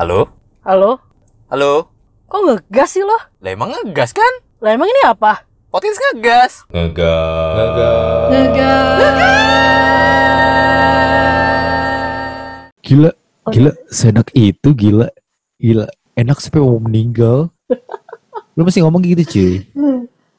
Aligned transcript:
Halo? 0.00 0.32
Halo? 0.64 0.96
Halo? 1.52 1.92
Kok 2.24 2.40
ngegas 2.48 2.96
sih 2.96 3.04
lo? 3.04 3.20
Lah 3.44 3.52
emang 3.52 3.68
ngegas 3.68 4.16
kan? 4.16 4.32
Lah 4.64 4.72
emang 4.72 4.88
ini 4.88 5.04
apa? 5.04 5.44
Podcast 5.68 6.00
ngegas. 6.00 6.52
Ngegas. 6.72 8.32
Gila, 12.80 13.12
gila, 13.52 13.72
seenak 13.92 14.32
itu 14.32 14.72
gila, 14.72 15.12
gila, 15.60 15.84
enak 16.16 16.40
sampai 16.40 16.64
mau 16.64 16.80
meninggal. 16.80 17.52
Lu 18.56 18.64
mesti 18.64 18.80
ngomong 18.80 19.04
gitu 19.04 19.36
cuy. 19.36 19.68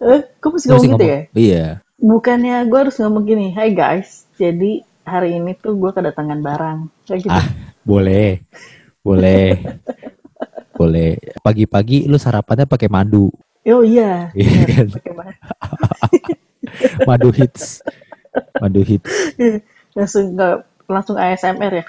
Eh, 0.01 0.21
kok 0.41 0.57
mesti 0.57 0.73
Lu 0.73 0.81
ngomong 0.81 0.89
mesti 0.89 0.97
gitu 0.97 1.05
ya? 1.05 1.19
Iya. 1.37 1.65
Bukannya 2.01 2.65
gue 2.65 2.79
harus 2.81 2.97
ngomong 2.97 3.29
gini, 3.29 3.53
Hai 3.53 3.77
guys, 3.77 4.25
jadi 4.41 4.81
hari 5.05 5.37
ini 5.37 5.53
tuh 5.53 5.77
gue 5.77 5.93
kedatangan 5.93 6.41
barang. 6.41 6.79
Kayak 7.05 7.29
gitu. 7.29 7.37
Ah, 7.37 7.45
boleh, 7.85 8.41
boleh, 9.01 9.57
boleh. 10.71 11.17
Pagi-pagi 11.39 12.05
lu 12.05 12.15
sarapannya 12.15 12.65
pakai 12.65 12.87
madu, 12.87 13.29
Oh 13.63 13.81
iya, 13.81 14.33
Iya 14.33 14.49
bener, 14.65 14.67
kan? 14.67 14.87
pakai 14.89 15.13
madu 17.09 17.29
hits, 17.29 17.85
madu 18.57 18.81
hits. 18.81 19.37
langsung 19.91 20.33
nggak 20.33 20.55
langsung 20.87 21.15
ASMR 21.15 21.81
ya. 21.81 21.85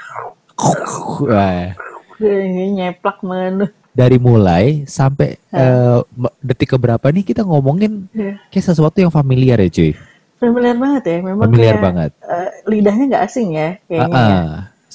Wah, 1.22 1.72
Ini 2.18 2.64
nyeplak 2.72 3.18
menu. 3.22 3.66
dari 3.92 4.16
mulai 4.16 4.84
sampai 4.84 5.36
eh, 5.36 5.98
detik 6.38 6.72
keberapa 6.72 7.08
nih 7.08 7.24
kita 7.24 7.42
ngomongin 7.42 8.08
Iya. 8.10 8.40
kayak 8.48 8.66
sesuatu 8.66 8.96
yang 8.98 9.10
familiar 9.10 9.56
ya 9.56 9.68
cuy. 9.68 9.92
Familiar 10.38 10.74
banget 10.74 11.02
ya, 11.06 11.16
memang 11.22 11.44
Familiar 11.46 11.76
kayak, 11.76 11.84
banget. 11.84 12.10
eh, 12.22 12.50
lidahnya 12.66 13.04
nggak 13.08 13.24
asing 13.24 13.48
ya 13.52 13.68
kayaknya. 13.84 14.12
Ya. 14.12 14.28
ah. 14.28 14.50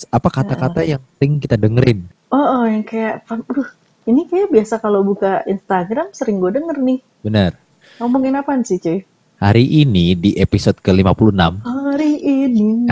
Apa 0.07 0.29
kata-kata 0.29 0.85
yang 0.85 1.01
sering 1.17 1.41
kita 1.41 1.57
dengerin? 1.57 2.05
Oh, 2.27 2.35
oh, 2.59 2.63
yang 2.67 2.83
kayak, 2.83 3.23
aduh, 3.23 3.71
ini 4.03 4.27
kayak 4.27 4.51
biasa 4.51 4.83
kalau 4.83 4.99
buka 5.07 5.47
Instagram 5.47 6.11
sering 6.11 6.43
gue 6.43 6.51
denger 6.59 6.75
nih. 6.75 6.99
Bener. 7.23 7.55
Ngomongin 8.03 8.35
apaan 8.35 8.67
sih 8.67 8.83
cuy? 8.83 9.07
Hari 9.37 9.63
ini 9.85 10.17
di 10.17 10.33
episode 10.35 10.81
ke-56 10.81 11.61
Hari 11.61 12.13
ini. 12.19 12.89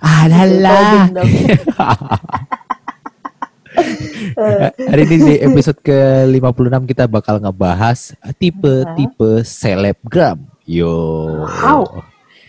adalah 0.00 1.12
hari 4.90 5.02
ini 5.06 5.16
di 5.22 5.34
episode 5.44 5.78
ke-56 5.84 6.82
kita 6.88 7.04
bakal 7.04 7.38
ngebahas 7.38 8.16
tipe-tipe 8.40 9.44
selebgram. 9.44 10.40
Yo. 10.64 10.96
Wow. 11.46 12.02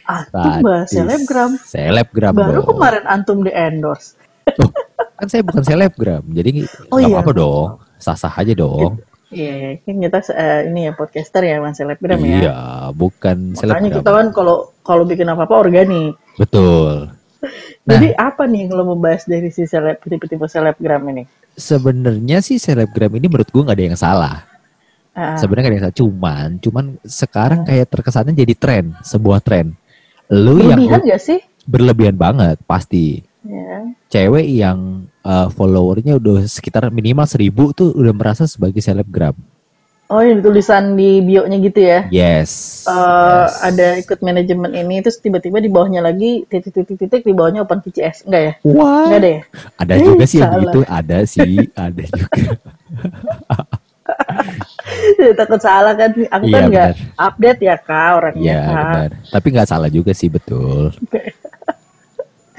Antum 0.10 0.54
bahas 0.66 0.90
selebgram. 0.90 1.52
Selebgram 1.62 2.34
Baru 2.34 2.66
dong. 2.66 2.68
kemarin 2.73 3.04
antum 3.06 3.46
di 3.46 3.52
endorse. 3.54 4.18
Oh, 4.58 4.73
kan 5.20 5.28
saya 5.28 5.42
bukan 5.44 5.64
selebgram, 5.64 6.23
jadi 6.31 6.50
Oh, 6.89 6.98
iya. 6.98 7.12
apa-apa 7.12 7.31
dong. 7.36 7.67
Sah-sah 8.00 8.31
aja 8.31 8.56
dong. 8.56 9.03
Iya, 9.30 9.52
iya. 9.53 9.70
kan 9.86 9.95
kita 10.00 10.20
eh, 10.34 10.59
ini 10.72 10.89
ya 10.89 10.92
podcaster 10.98 11.44
ya, 11.45 11.61
mas 11.61 11.78
selebgram 11.78 12.17
ya. 12.17 12.38
Iya, 12.42 12.58
bukan 12.95 13.53
Makanya 13.53 13.59
selebgram. 13.61 13.98
kita 14.02 14.09
kan 14.09 14.28
kalau 14.34 14.58
kalau 14.81 15.03
bikin 15.06 15.28
apa-apa 15.30 15.56
organik. 15.59 16.16
Betul. 16.36 17.11
Nah. 17.88 17.98
Jadi 17.98 18.14
apa 18.14 18.45
nih 18.45 18.67
yang 18.67 18.78
lo 18.78 18.84
membahas 18.94 19.26
dari 19.26 19.50
si 19.50 19.66
seleb 19.66 19.98
tipe-tipe 20.03 20.45
selebgram 20.45 21.02
ini? 21.09 21.23
Sebenarnya 21.58 22.38
sih 22.44 22.61
selebgram 22.61 23.09
ini 23.17 23.26
menurut 23.26 23.50
gua 23.50 23.66
nggak 23.66 23.78
ada 23.80 23.86
yang 23.89 23.98
salah. 23.98 24.36
Ah, 25.17 25.33
Sebenarnya 25.39 25.64
nggak 25.66 25.72
ada 25.73 25.78
yang 25.80 25.86
salah. 25.89 25.98
Cuman, 25.98 26.48
cuman 26.61 26.86
sekarang 27.02 27.59
kayak 27.66 27.89
terkesannya 27.89 28.38
jadi 28.38 28.54
tren, 28.54 28.86
sebuah 29.02 29.42
tren. 29.42 29.73
Lu 30.30 30.61
yang 30.61 30.78
berlebihan 30.86 31.02
nggak 31.02 31.22
sih? 31.23 31.39
berlebihan 31.66 32.14
banget 32.14 32.61
pasti. 32.70 33.26
Ya. 33.40 33.88
Cewek 34.12 34.48
yang 34.52 35.08
uh, 35.23 35.48
followernya 35.48 36.20
udah 36.20 36.44
sekitar 36.44 36.92
minimal 36.92 37.23
seribu 37.23 37.72
tuh 37.72 37.95
udah 37.95 38.12
merasa 38.12 38.44
sebagai 38.44 38.84
selebgram. 38.84 39.32
Oh, 40.10 40.26
yang 40.26 40.42
tulisan 40.42 40.98
di 40.98 41.22
bio-nya 41.22 41.61
gitu 41.61 41.86
ya? 41.86 42.10
Yes. 42.10 42.82
Eh, 42.83 42.92
yes. 42.92 43.61
Ada 43.61 43.88
ikut 44.02 44.20
manajemen 44.26 44.73
ini, 44.73 45.05
terus 45.05 45.22
tiba-tiba 45.22 45.61
di 45.61 45.70
bawahnya 45.70 46.02
lagi 46.02 46.50
titik-titik-titik 46.50 47.22
di 47.22 47.30
bawahnya 47.30 47.61
open 47.61 47.77
VCS, 47.80 48.26
enggak 48.26 48.42
ya? 48.42 48.54
Wah. 48.66 49.05
Enggak 49.05 49.20
ada 49.22 49.30
ya? 49.30 49.42
Ada 49.77 49.94
Eh, 49.94 50.02
juga 50.02 50.23
sih 50.26 50.39
yang 50.42 50.54
gitu, 50.66 50.80
ada 50.89 51.17
sih, 51.30 51.54
ada 51.77 52.04
juga. 52.10 52.42
Takut 55.38 55.61
salah 55.61 55.94
kan? 55.94 56.10
Aku 56.10 56.45
Iya, 56.50 56.54
kan 56.58 56.64
nggak 56.73 56.89
benar. 56.89 57.16
update 57.30 57.60
ya 57.61 57.76
kak 57.77 58.10
orangnya. 58.17 58.42
Iya 58.42 58.61
benar. 58.66 59.10
Tapi 59.30 59.48
nggak 59.54 59.70
salah 59.70 59.89
juga 59.94 60.11
sih 60.11 60.27
betul. 60.27 60.89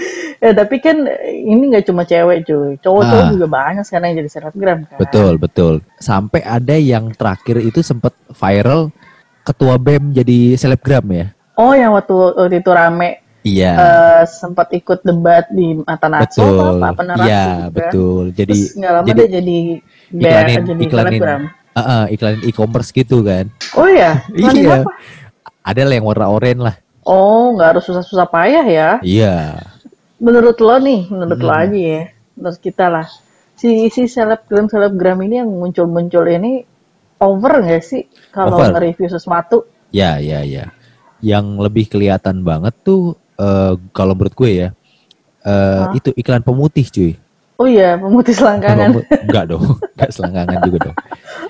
Ya, 0.40 0.56
tapi 0.56 0.80
kan 0.80 1.04
ini 1.28 1.68
nggak 1.68 1.84
cuma 1.84 2.00
cewek 2.02 2.48
cuy, 2.48 2.80
cowok-cowok 2.80 3.20
Ah. 3.20 3.28
juga 3.28 3.46
banyak 3.46 3.84
sekarang 3.84 4.06
yang 4.08 4.24
jadi 4.24 4.30
selebgram 4.32 4.78
kan. 4.84 4.96
Betul 4.96 5.36
betul. 5.36 5.74
Sampai 5.96 6.40
ada 6.40 6.72
yang 6.74 7.12
terakhir 7.12 7.60
itu 7.60 7.80
sempat 7.80 8.16
viral 8.26 8.88
ketua 9.42 9.76
bem 9.76 10.08
jadi 10.10 10.56
selebgram 10.56 11.04
ya. 11.10 11.26
Oh, 11.54 11.76
yang 11.76 11.92
waktu, 11.92 12.16
waktu 12.34 12.56
itu 12.56 12.72
rame 12.72 13.20
Iya. 13.40 13.72
eh, 13.72 14.22
sempat 14.26 14.68
ikut 14.70 15.00
debat 15.00 15.44
di 15.48 15.76
mata 15.76 16.08
Natso 16.08 16.40
betul. 16.40 16.76
apa, 16.78 16.86
apa 16.88 17.02
narasi 17.04 17.24
Iya 17.24 17.44
gitu 17.44 17.60
kan. 17.60 17.70
betul. 17.70 18.24
Jadi 18.32 18.52
Terus 18.56 18.72
nggak 18.74 18.92
lama 18.92 19.06
jadi 19.06 19.20
dia 19.20 19.28
jadi 19.30 19.56
bear, 20.10 20.24
iklanin 20.24 20.60
jadi 20.62 20.82
iklanin. 20.82 21.20
Ah, 21.70 21.80
ah, 21.80 22.02
iklanin 22.08 22.40
e-commerce 22.44 22.90
gitu 22.90 23.20
kan. 23.20 23.44
Oh 23.72 23.84
iya, 23.84 24.24
iya. 24.56 24.80
apa? 24.80 24.92
Ada 25.60 25.84
lah 25.84 25.94
yang 25.94 26.08
warna 26.08 26.26
oranye 26.26 26.64
lah. 26.64 26.76
Oh, 27.02 27.52
nggak 27.52 27.76
harus 27.76 27.84
susah-susah 27.84 28.24
payah 28.24 28.64
ya. 28.64 28.90
Iya. 29.00 29.36
Menurut 30.20 30.60
lo 30.60 30.76
nih, 30.76 31.08
menurut 31.08 31.40
lo 31.40 31.48
Hmm. 31.50 31.62
aja 31.64 31.78
ya, 31.80 32.02
menurut 32.36 32.60
kita 32.60 32.86
lah. 32.86 33.08
Si 33.56 33.88
si 33.88 34.04
selebgram 34.04 34.68
selebgram 34.68 35.20
ini 35.20 35.40
yang 35.40 35.48
muncul-muncul 35.50 36.24
ini 36.26 36.64
over 37.18 37.60
nggak 37.60 37.82
sih 37.82 38.02
kalau 38.30 38.56
nge-review 38.56 39.08
sesuatu? 39.08 39.64
Ya, 39.90 40.16
ya, 40.16 40.40
ya. 40.40 40.72
Yang 41.20 41.44
lebih 41.58 41.84
kelihatan 41.88 42.40
banget 42.40 42.72
tuh 42.80 43.16
eh, 43.36 43.74
kalau 43.90 44.12
menurut 44.12 44.32
gue 44.32 44.50
ya, 44.54 44.68
eh, 45.42 45.82
Hah? 45.84 45.92
itu 45.92 46.12
iklan 46.14 46.40
pemutih 46.40 46.84
cuy. 46.86 47.12
Oh 47.56 47.68
iya, 47.68 47.96
pemutih 47.96 48.32
selangkangan. 48.32 49.04
Enggak 49.24 49.44
dong, 49.48 49.64
enggak 49.96 50.10
selangkangan 50.10 50.58
juga 50.64 50.78
dong. 50.82 50.96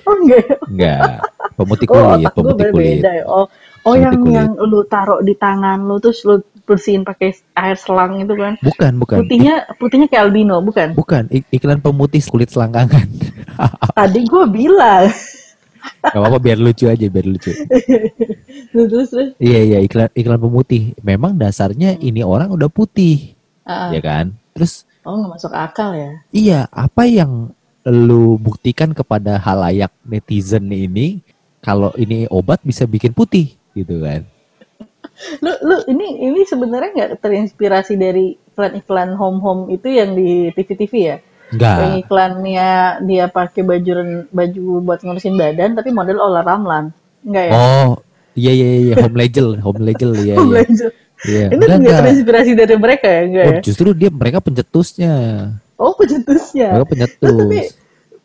oh 0.03 0.15
enggak. 0.17 0.43
ya? 0.43 0.55
Enggak. 0.67 1.17
Pemutih 1.55 1.87
Oh, 1.87 1.93
kulit, 1.93 2.07
otak 2.23 2.31
gue 2.31 2.35
pemutih 2.35 2.65
kulit. 2.71 2.99
ya. 3.01 3.23
Oh, 3.23 3.47
oh 3.83 3.95
yang 3.95 4.17
kulit. 4.21 4.35
yang 4.35 4.49
lu 4.57 4.81
taruh 4.85 5.19
di 5.21 5.33
tangan 5.33 5.81
lu 5.81 5.97
terus 5.97 6.21
lu 6.23 6.39
bersihin 6.61 7.03
pakai 7.03 7.33
air 7.57 7.75
selang 7.75 8.21
itu 8.21 8.31
kan. 8.37 8.53
Bukan, 8.61 8.91
bukan. 9.01 9.17
Putihnya 9.25 9.55
putihnya 9.75 10.07
kayak 10.07 10.29
albino, 10.29 10.61
bukan? 10.61 10.93
Bukan, 10.95 11.27
ik- 11.33 11.49
iklan 11.51 11.81
pemutih 11.81 12.21
kulit 12.23 12.47
selangkangan. 12.47 13.07
Tadi 13.97 14.19
gue 14.23 14.45
bilang. 14.47 15.09
Gak 16.05 16.13
apa-apa 16.13 16.37
biar 16.37 16.61
lucu 16.61 16.85
aja, 16.85 17.05
biar 17.09 17.25
lucu. 17.25 17.49
terus 18.71 19.09
terus. 19.09 19.29
Iya, 19.41 19.59
iya, 19.65 19.77
iklan 19.81 20.13
iklan 20.13 20.39
pemutih. 20.39 20.93
Memang 21.01 21.33
dasarnya 21.35 21.97
ini 21.97 22.21
orang 22.21 22.53
udah 22.53 22.69
putih, 22.69 23.33
Ah, 23.65 23.89
ya 23.89 23.99
kan? 23.99 24.31
Terus 24.53 24.85
oh 25.01 25.17
nggak 25.17 25.31
masuk 25.41 25.51
akal 25.51 25.97
ya. 25.97 26.11
Iya, 26.29 26.59
apa 26.69 27.09
yang 27.09 27.49
lu 27.81 28.37
buktikan 28.37 28.93
kepada 28.93 29.41
halayak 29.41 29.89
netizen 30.05 30.69
ini 30.69 31.17
kalau 31.65 31.89
ini 31.97 32.29
obat 32.29 32.61
bisa 32.61 32.85
bikin 32.85 33.09
putih 33.09 33.57
gitu 33.73 34.01
kan? 34.01 34.23
Lu 35.39 35.51
lu 35.61 35.75
ini 35.85 36.17
ini 36.23 36.41
sebenarnya 36.43 36.89
nggak 36.91 37.11
terinspirasi 37.21 37.93
dari 37.95 38.33
iklan-iklan 38.51 39.13
home 39.13 39.39
home 39.39 39.63
itu 39.69 39.87
yang 39.87 40.17
di 40.17 40.49
TV-TV 40.51 40.93
ya? 40.97 41.17
Yang 41.51 41.59
Enggak. 41.59 42.01
iklannya 42.07 42.69
dia 43.05 43.25
pakai 43.27 43.61
baju 43.61 43.91
baju 44.31 44.61
buat 44.81 44.99
ngurusin 45.03 45.35
badan 45.35 45.75
tapi 45.75 45.91
model 45.91 46.17
olah 46.17 46.41
ramlan. 46.41 46.95
Enggak 47.21 47.43
ya? 47.47 47.53
Oh, 47.53 47.89
iya 48.33 48.51
iya 48.55 48.67
iya 48.81 48.95
home 48.97 49.17
legend, 49.19 49.59
home 49.59 49.81
legend 49.83 50.11
iya 50.17 50.35
Oh, 50.39 50.47
iya. 50.47 50.63
belajar. 50.63 50.89
Iya. 51.21 51.45
Ini 51.53 51.63
nggak 51.69 51.97
terinspirasi 52.01 52.51
dari 52.57 52.75
mereka 52.81 53.05
ya, 53.05 53.21
enggak 53.29 53.45
Oh, 53.45 53.51
ya? 53.53 53.59
justru 53.61 53.87
dia 53.93 54.09
mereka 54.09 54.37
pencetusnya. 54.41 55.13
Oh, 55.77 55.93
pencetusnya. 55.93 56.67
Mereka 56.71 56.77
Nah, 56.77 56.81
tapi 56.81 56.91
pencetus. 56.97 57.80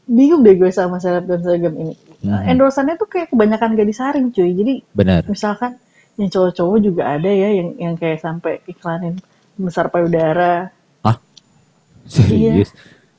Bingung 0.07 0.47
deh 0.47 0.55
gue 0.55 0.71
sama 0.71 1.03
selebgram 1.03 1.43
selebgram 1.43 1.75
ini. 1.77 1.95
Mhm. 2.23 2.51
Endorsannya 2.57 2.95
tuh 2.97 3.11
kayak 3.11 3.31
kebanyakan 3.35 3.75
gak 3.75 3.89
disaring 3.91 4.27
cuy. 4.31 4.51
Jadi 4.55 4.75
Benar. 4.95 5.27
misalkan 5.27 5.79
yang 6.17 6.31
cowok-cowok 6.33 6.79
juga 6.81 7.03
ada 7.13 7.29
ya 7.29 7.53
yang 7.53 7.77
yang 7.77 7.95
kayak 7.99 8.23
sampai 8.23 8.63
iklanin 8.65 9.21
besar 9.59 9.91
payudara. 9.93 10.71
Serius. 12.07 12.71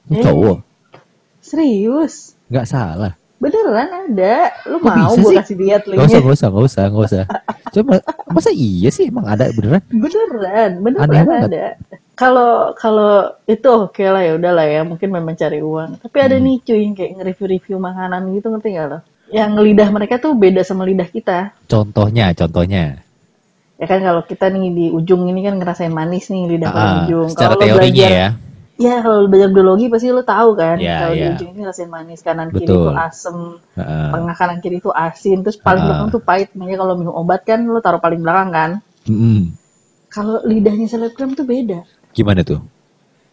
Lu 0.08 0.16
Iya. 0.16 0.24
cowok. 0.32 0.58
Serius. 1.44 2.40
Nggak 2.48 2.68
salah. 2.72 3.14
Beneran 3.38 3.88
ada. 4.08 4.36
Lu 4.66 4.78
Kok 4.78 4.88
mau 4.88 5.14
gue 5.14 5.30
sih? 5.30 5.38
kasih 5.38 5.56
lihat 5.58 5.82
Gak 5.84 5.94
usah, 5.94 6.02
linknya? 6.02 6.20
gak 6.20 6.34
usah, 6.34 6.48
gak 6.48 6.66
usah, 6.66 6.84
gak 6.88 7.04
usah. 7.06 7.24
Coba, 7.76 7.94
masa 8.28 8.50
iya 8.50 8.90
sih 8.90 9.08
emang 9.08 9.26
ada 9.26 9.46
beneran? 9.50 9.84
Beneran, 9.88 10.72
Aneh 10.72 10.82
beneran 10.82 11.10
banget. 11.24 11.48
ada. 11.48 11.66
Kalau 12.14 12.52
kalau 12.74 13.14
itu 13.46 13.68
oke 13.68 14.02
lah 14.02 14.20
ya 14.20 14.34
udahlah 14.34 14.66
ya 14.66 14.82
mungkin 14.82 15.10
memang 15.12 15.34
cari 15.34 15.60
uang. 15.60 16.02
Tapi 16.02 16.18
ada 16.18 16.36
Hmm. 16.36 16.44
nih 16.44 16.56
cuy 16.60 16.80
yang 16.80 16.94
kayak 16.94 17.12
nge-review-review 17.14 17.78
makanan 17.78 18.22
gitu 18.34 18.50
ngerti 18.50 18.70
gak 18.74 18.88
lo? 18.88 19.00
Yang 19.28 19.52
lidah 19.62 19.90
mereka 19.92 20.16
tuh 20.18 20.34
beda 20.34 20.62
sama 20.62 20.82
lidah 20.82 21.06
kita. 21.06 21.54
Contohnya, 21.64 22.34
contohnya. 22.34 23.06
Ya 23.78 23.86
kan 23.86 24.02
kalau 24.02 24.26
kita 24.26 24.50
nih 24.50 24.72
di 24.72 24.86
ujung 24.90 25.30
ini 25.30 25.46
kan 25.46 25.54
ngerasain 25.56 25.94
manis 25.94 26.26
nih 26.28 26.50
lidah 26.50 26.70
paling 26.72 26.90
Ah, 26.90 27.06
ujung. 27.06 27.28
secara 27.30 27.54
Kalau 27.54 27.54
lo 27.54 27.62
teorinya 27.62 27.86
belajar- 28.02 28.18
ya. 28.18 28.28
Ya 28.78 29.02
kalau 29.02 29.26
lu 29.26 29.28
belajar 29.28 29.50
biologi 29.50 29.90
pasti 29.90 30.08
lu 30.08 30.22
tahu 30.22 30.54
kan 30.54 30.78
Ya, 30.78 31.02
kalau 31.02 31.14
di 31.14 31.20
ya. 31.20 31.34
ujung 31.34 31.50
ini 31.50 31.62
rasain 31.62 31.90
manis 31.90 32.22
kanan 32.22 32.54
kiri 32.54 32.64
itu 32.64 32.94
asem, 32.94 33.58
Heeh. 33.74 34.10
tengah 34.14 34.36
kanan 34.36 34.58
kiri 34.60 34.78
itu 34.78 34.90
asin, 34.90 35.42
terus 35.42 35.58
paling 35.58 35.82
Ah. 35.82 35.86
belakang 35.88 36.10
tuh 36.12 36.22
pahit. 36.22 36.54
Makanya 36.54 36.78
kalau 36.78 36.94
minum 36.94 37.12
obat 37.12 37.42
kan 37.42 37.60
lu 37.60 37.80
taruh 37.80 37.98
paling 37.98 38.22
belakang 38.22 38.50
kan. 38.50 38.72
Mm-mm. 39.06 39.50
Kalau 40.08 40.42
lidahnya 40.44 40.86
selebgram 40.86 41.34
tuh 41.34 41.44
beda. 41.44 41.82
Gimana 42.12 42.42
tuh? 42.42 42.62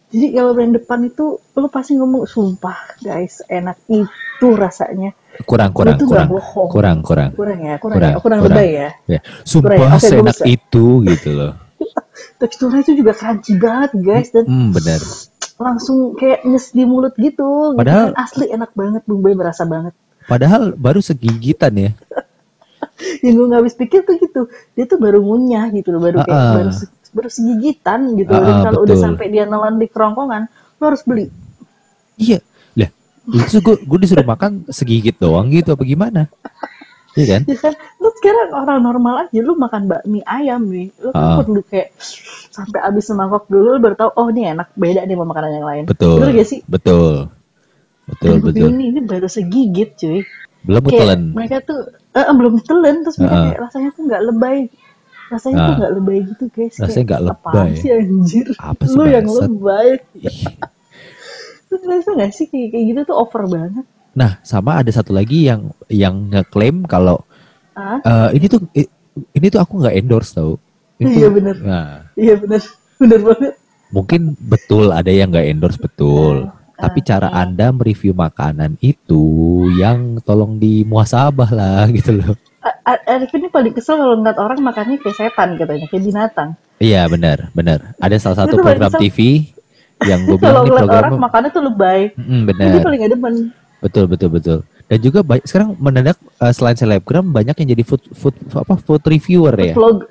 Jadi 0.07 0.33
kalau 0.33 0.53
yang 0.55 0.73
depan 0.73 0.99
itu 1.03 1.25
lu 1.37 1.67
pasti 1.67 1.93
ngomong 1.93 2.25
sumpah 2.25 2.77
guys 2.99 3.45
enak 3.45 3.77
itu 3.85 4.47
rasanya. 4.51 5.13
Kurang 5.41 5.71
kurang 5.71 5.93
Itu 5.95 6.05
kurang 6.07 6.29
bohong. 6.31 6.69
kurang 6.69 6.97
kurang. 7.01 7.29
Kurang 7.33 7.59
ya, 7.59 7.75
kurang, 7.75 7.97
Kurang, 7.99 8.11
ya, 8.11 8.17
kurang, 8.17 8.39
kurang. 8.41 8.57
lebay 8.57 8.69
ya. 8.71 8.89
Ya, 9.07 9.19
sumpah 9.41 9.75
Kurang. 9.75 9.89
Gua 9.91 9.99
seenak 9.99 10.37
bisa. 10.37 10.45
itu 10.47 10.85
gitu 11.05 11.29
loh. 11.31 11.53
Teksturnya 12.39 12.79
itu 12.81 12.93
juga 12.95 13.11
crunchy 13.11 13.53
banget 13.55 13.91
guys 13.97 14.29
dan 14.29 14.45
Hmm, 14.45 14.69
benar. 14.71 14.99
Langsung 15.57 16.13
kayak 16.13 16.43
nyes 16.43 16.69
di 16.69 16.83
mulut 16.83 17.13
gitu. 17.13 17.71
gitu 17.71 17.77
Padahal- 17.77 18.11
kan. 18.11 18.21
asli 18.21 18.45
enak 18.47 18.71
banget, 18.71 19.01
bumbunya 19.03 19.37
berasa 19.37 19.63
banget. 19.63 19.93
Padahal 20.25 20.73
baru 20.73 20.99
segigitan 20.99 21.73
ya. 21.73 21.91
Yang 23.23 23.33
gue 23.33 23.45
nggak 23.45 23.61
habis 23.61 23.75
pikir 23.75 23.99
tuh 24.01 24.15
gitu, 24.15 24.41
dia 24.73 24.85
tuh 24.85 24.95
baru 24.95 25.19
ngunyah 25.19 25.67
gitu 25.69 25.89
loh, 25.89 26.01
baru 26.01 26.17
kayak 26.21 26.31
Ah, 26.31 26.43
ah. 26.43 26.53
baru, 26.55 26.71
se- 26.71 26.91
baru 27.11 27.29
segigitan 27.29 27.99
gitu. 28.15 28.31
Dan 28.31 28.43
ah, 28.45 28.61
kalau 28.63 28.79
udah 28.83 28.97
sampai 28.97 29.25
dia 29.27 29.43
nelan 29.43 29.75
di 29.75 29.87
kerongkongan, 29.87 30.43
lo 30.77 30.83
harus 30.83 31.03
beli. 31.03 31.27
Iya. 32.15 32.39
Lah, 32.75 32.89
itu 33.41 33.57
gue 33.59 33.75
gue 33.79 33.99
disuruh 33.99 34.23
makan 34.23 34.67
segigit 34.69 35.15
doang 35.15 35.49
gitu 35.49 35.73
apa 35.73 35.83
gimana? 35.83 36.21
Iya 37.15 37.25
kan? 37.31 37.41
Ya 37.47 37.57
kan, 37.57 37.73
lu 37.97 38.09
sekarang 38.13 38.49
orang 38.53 38.79
normal 38.81 39.13
aja, 39.23 39.39
lu 39.39 39.55
makan 39.55 39.87
bakmi 39.87 40.19
ayam 40.21 40.67
nih, 40.67 40.91
lu 40.99 41.09
kan 41.09 41.41
perlu 41.41 41.61
kayak 41.63 41.95
sampai 42.55 42.79
habis 42.79 43.03
semangkok 43.03 43.45
dulu, 43.45 43.75
lu 43.75 43.79
baru 43.79 43.93
tahu, 43.93 44.09
oh 44.15 44.27
ini 44.31 44.47
enak, 44.47 44.71
beda 44.73 45.03
nih 45.03 45.13
sama 45.13 45.27
makanan 45.27 45.51
yang 45.51 45.67
lain. 45.67 45.83
Betul. 45.85 46.15
Bener 46.17 46.31
gak 46.33 46.47
sih? 46.47 46.59
Betul. 46.63 47.27
Betul, 48.05 48.31
Dan 48.31 48.39
betul. 48.39 48.67
Ini, 48.71 48.83
ini 48.89 48.99
baru 49.01 49.27
segigit 49.27 49.89
cuy. 49.93 50.23
Belum 50.63 50.81
Kayak 50.83 50.97
telan. 50.99 51.21
mereka 51.31 51.57
tuh 51.61 51.79
eh, 52.11 52.21
eh, 52.21 52.33
belum 52.33 52.55
telan 52.61 52.95
terus 53.01 53.17
mereka 53.17 53.35
Ah. 53.35 53.43
kayak 53.45 53.59
rasanya 53.61 53.89
tuh 53.91 54.03
nggak 54.05 54.23
lebay. 54.23 54.59
Rasanya 55.25 55.55
tuh 55.55 55.65
Ah. 55.65 55.77
nggak 55.77 55.93
lebay 55.93 56.17
gitu 56.23 56.43
guys. 56.49 56.75
Rasanya 56.79 57.05
nggak 57.05 57.23
lebay. 57.23 57.69
sih 57.75 57.89
anjir? 57.91 58.47
Apa 58.55 58.83
sih, 58.83 58.95
Lu 58.95 59.03
yang 59.03 59.25
bangsat? 59.25 59.45
lebay. 59.45 59.89
Lu 61.65 61.75
ngerasa 61.75 62.09
gak 62.13 62.31
sih 62.31 62.45
kayak, 62.47 62.67
kayak 62.71 62.85
gitu 62.87 62.99
tuh 63.03 63.15
over 63.15 63.43
banget? 63.45 63.85
Nah, 64.15 64.31
sama 64.41 64.79
ada 64.79 64.89
satu 64.89 65.11
lagi 65.11 65.43
yang 65.43 65.61
yang 65.85 66.31
ngeklaim 66.31 66.85
kalau 66.85 67.19
eh, 67.75 68.29
ini 68.33 68.45
tuh 68.47 68.61
ini 69.33 69.45
tuh 69.49 69.59
aku 69.59 69.81
nggak 69.81 69.95
endorse 69.95 70.33
tau. 70.33 70.55
Itu- 70.95 71.11
Iya, 71.11 71.27
bener. 71.27 71.55
Nah, 71.57 71.87
iya 72.13 72.33
bener, 72.35 72.61
bener 72.95 73.19
banget. 73.21 73.53
mungkin 73.87 74.21
betul 74.37 74.89
ada 74.89 75.07
yang 75.07 75.29
nggak 75.29 75.47
endorse 75.47 75.77
betul. 75.77 76.49
Tapi 76.75 76.99
cara 77.01 77.29
ah. 77.29 77.41
Anda 77.41 77.71
mereview 77.71 78.11
makanan 78.11 78.75
itu 78.79 79.23
yang 79.73 80.19
tolong 80.21 80.55
dimuhasabah 80.55 81.49
lah 81.49 81.87
gitu 81.93 82.11
loh. 82.13 82.35
Arif 82.83 83.31
ini 83.31 83.47
paling 83.47 83.71
kesel 83.71 83.95
kalau 83.95 84.15
ngeliat 84.15 84.35
orang 84.35 84.59
makannya 84.59 84.97
kayak 84.97 85.15
setan 85.15 85.55
katanya, 85.55 85.85
kayak 85.85 86.03
binatang. 86.03 86.49
Iya 86.77 87.05
benar, 87.05 87.47
benar. 87.51 87.93
Ada 87.97 88.17
salah 88.17 88.37
satu 88.41 88.57
Itu 88.57 88.63
program 88.63 88.89
kesel. 88.89 89.01
TV 89.05 89.17
yang 90.01 90.25
gue 90.25 90.35
bilang 90.37 90.49
Kalau 90.49 90.61
nih 90.61 90.71
ngeliat 90.73 90.91
orang 90.99 91.15
makannya 91.17 91.49
tuh 91.49 91.63
lebay, 91.63 91.99
Mm, 92.11 92.41
itu 92.41 92.47
benar. 92.49 92.81
paling 92.81 92.99
gak 92.99 93.11
demen. 93.11 93.35
Betul 93.79 94.03
betul 94.05 94.29
betul. 94.29 94.57
Dan 94.85 94.97
juga 94.99 95.19
sekarang 95.41 95.77
mendadak 95.77 96.17
eh, 96.19 96.51
selain 96.51 96.75
selebgram 96.75 97.25
banyak 97.25 97.55
yang 97.55 97.69
jadi 97.71 97.83
food 97.83 98.03
food 98.11 98.35
apa 98.51 98.75
food 98.75 99.01
reviewer 99.03 99.55
ya. 99.55 99.73
Vlog, 99.73 100.05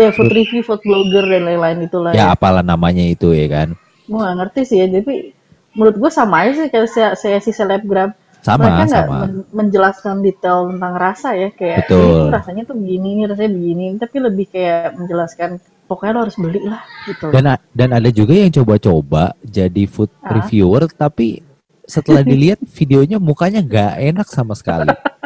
ya 0.00 0.10
food 0.10 0.32
review, 0.32 0.60
food 0.60 0.80
blogger 0.80 1.24
dan 1.24 1.42
lain-lain 1.44 1.78
itulah. 1.84 2.12
Ya 2.12 2.32
apalah 2.32 2.64
namanya 2.64 3.04
itu 3.04 3.30
ya 3.30 3.46
kan. 3.46 3.68
Gue 4.08 4.18
gak 4.18 4.36
ngerti 4.40 4.60
sih 4.64 4.76
ya, 4.80 4.86
tapi 4.88 5.36
menurut 5.70 5.96
gue 5.96 6.10
sama 6.10 6.42
aja 6.42 6.52
sih 6.56 6.68
kayak 6.68 6.88
saya, 6.88 7.08
saya 7.14 7.38
si 7.38 7.52
selebgram. 7.52 8.10
Sama 8.40 8.72
Mereka 8.72 8.82
nggak 8.88 9.06
men- 9.12 9.46
menjelaskan 9.52 10.24
detail 10.24 10.72
tentang 10.72 10.96
rasa 10.96 11.36
ya, 11.36 11.52
kayak 11.52 11.84
Betul. 11.84 12.08
ini 12.24 12.32
rasanya 12.32 12.62
tuh 12.64 12.76
begini, 12.80 13.08
ini 13.12 13.22
rasanya 13.28 13.52
begini, 13.52 13.84
tapi 14.00 14.16
lebih 14.16 14.46
kayak 14.48 14.96
menjelaskan 14.96 15.50
pokoknya 15.84 16.12
lo 16.16 16.20
harus 16.24 16.36
beli 16.40 16.60
lah 16.64 16.80
gitu. 17.04 17.28
Dan 17.28 17.44
dan 17.76 17.88
ada 17.92 18.08
juga 18.08 18.32
yang 18.32 18.48
coba-coba 18.48 19.36
jadi 19.44 19.84
food 19.84 20.08
Ah. 20.24 20.40
reviewer 20.40 20.88
tapi 20.88 21.44
setelah 21.84 22.24
dilihat 22.32 22.64
videonya 22.64 23.20
mukanya 23.20 23.60
nggak 23.60 23.92
enak 24.08 24.26
sama 24.26 24.56
sekali. 24.56 24.88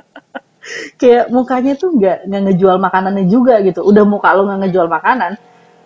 Kayak 0.96 1.28
mukanya 1.28 1.72
tuh 1.76 1.92
nggak 1.92 2.24
nggak 2.24 2.42
ngejual 2.50 2.76
makanannya 2.80 3.24
juga 3.28 3.60
gitu. 3.60 3.84
Udah 3.84 4.04
muka 4.08 4.32
lo 4.32 4.48
nggak 4.48 4.60
ngejual 4.64 4.88
makanan, 4.88 5.32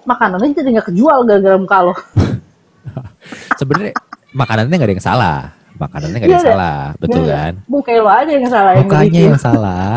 makanannya 0.07 0.55
jadi 0.55 0.69
nggak 0.79 0.87
kejual 0.95 1.19
gara-gara 1.27 1.57
muka 1.59 1.79
lo. 1.83 1.95
Sebenarnya 3.61 3.93
makanannya 4.33 4.75
nggak 4.75 4.89
ada 4.89 4.95
yang 4.95 5.05
salah. 5.05 5.39
Makanannya 5.79 6.17
nggak 6.19 6.27
ada 6.27 6.35
yang 6.35 6.43
Iya, 6.43 6.51
salah, 6.55 6.79
betul 6.99 7.23
Nggak, 7.23 7.39
kan? 7.39 7.55
Muka 7.71 7.91
lo 7.95 8.11
aja 8.11 8.33
yang 8.35 8.47
salah 8.51 8.73
yang 8.75 8.87
Mukanya 8.87 8.99
nge-review. 9.07 9.27
yang 9.31 9.39
salah. 9.39 9.95